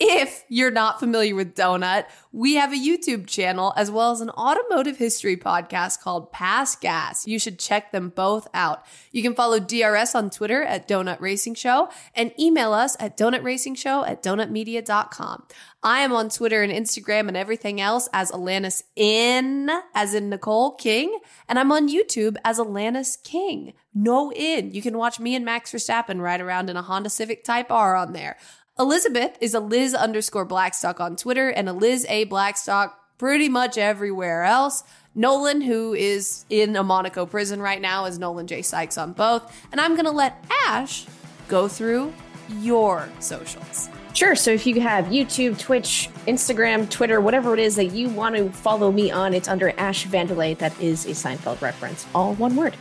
[0.00, 4.30] If you're not familiar with Donut, we have a YouTube channel as well as an
[4.30, 7.26] automotive history podcast called Pass Gas.
[7.26, 8.84] You should check them both out.
[9.10, 14.08] You can follow DRS on Twitter at Donut Racing Show and email us at donutracingshow
[14.08, 15.46] at donutmedia.com.
[15.82, 20.72] I am on Twitter and Instagram and everything else as Alanis in, as in Nicole
[20.74, 21.18] King,
[21.48, 23.74] and I'm on YouTube as Alanis King.
[23.94, 24.72] No in.
[24.72, 27.96] You can watch me and Max Verstappen ride around in a Honda Civic Type R
[27.96, 28.36] on there.
[28.80, 33.76] Elizabeth is a Liz underscore Blackstock on Twitter and a Liz A Blackstock pretty much
[33.76, 34.84] everywhere else.
[35.16, 38.62] Nolan, who is in a Monaco prison right now, is Nolan J.
[38.62, 39.52] Sykes on both.
[39.72, 41.06] And I'm going to let Ash
[41.48, 42.14] go through
[42.60, 43.88] your socials.
[44.14, 44.36] Sure.
[44.36, 48.48] So if you have YouTube, Twitch, Instagram, Twitter, whatever it is that you want to
[48.50, 50.56] follow me on, it's under Ash Vandelay.
[50.56, 52.06] That is a Seinfeld reference.
[52.14, 52.76] All one word.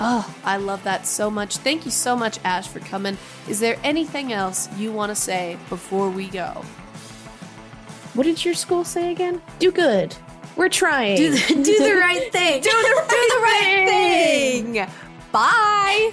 [0.00, 1.56] Oh, I love that so much.
[1.56, 3.18] Thank you so much, Ash, for coming.
[3.48, 6.64] Is there anything else you want to say before we go?
[8.14, 9.42] What did your school say again?
[9.58, 10.14] Do good.
[10.56, 11.16] We're trying.
[11.16, 12.62] Do the, do the right thing.
[12.62, 14.86] Do the, do the right thing.
[15.32, 16.12] Bye.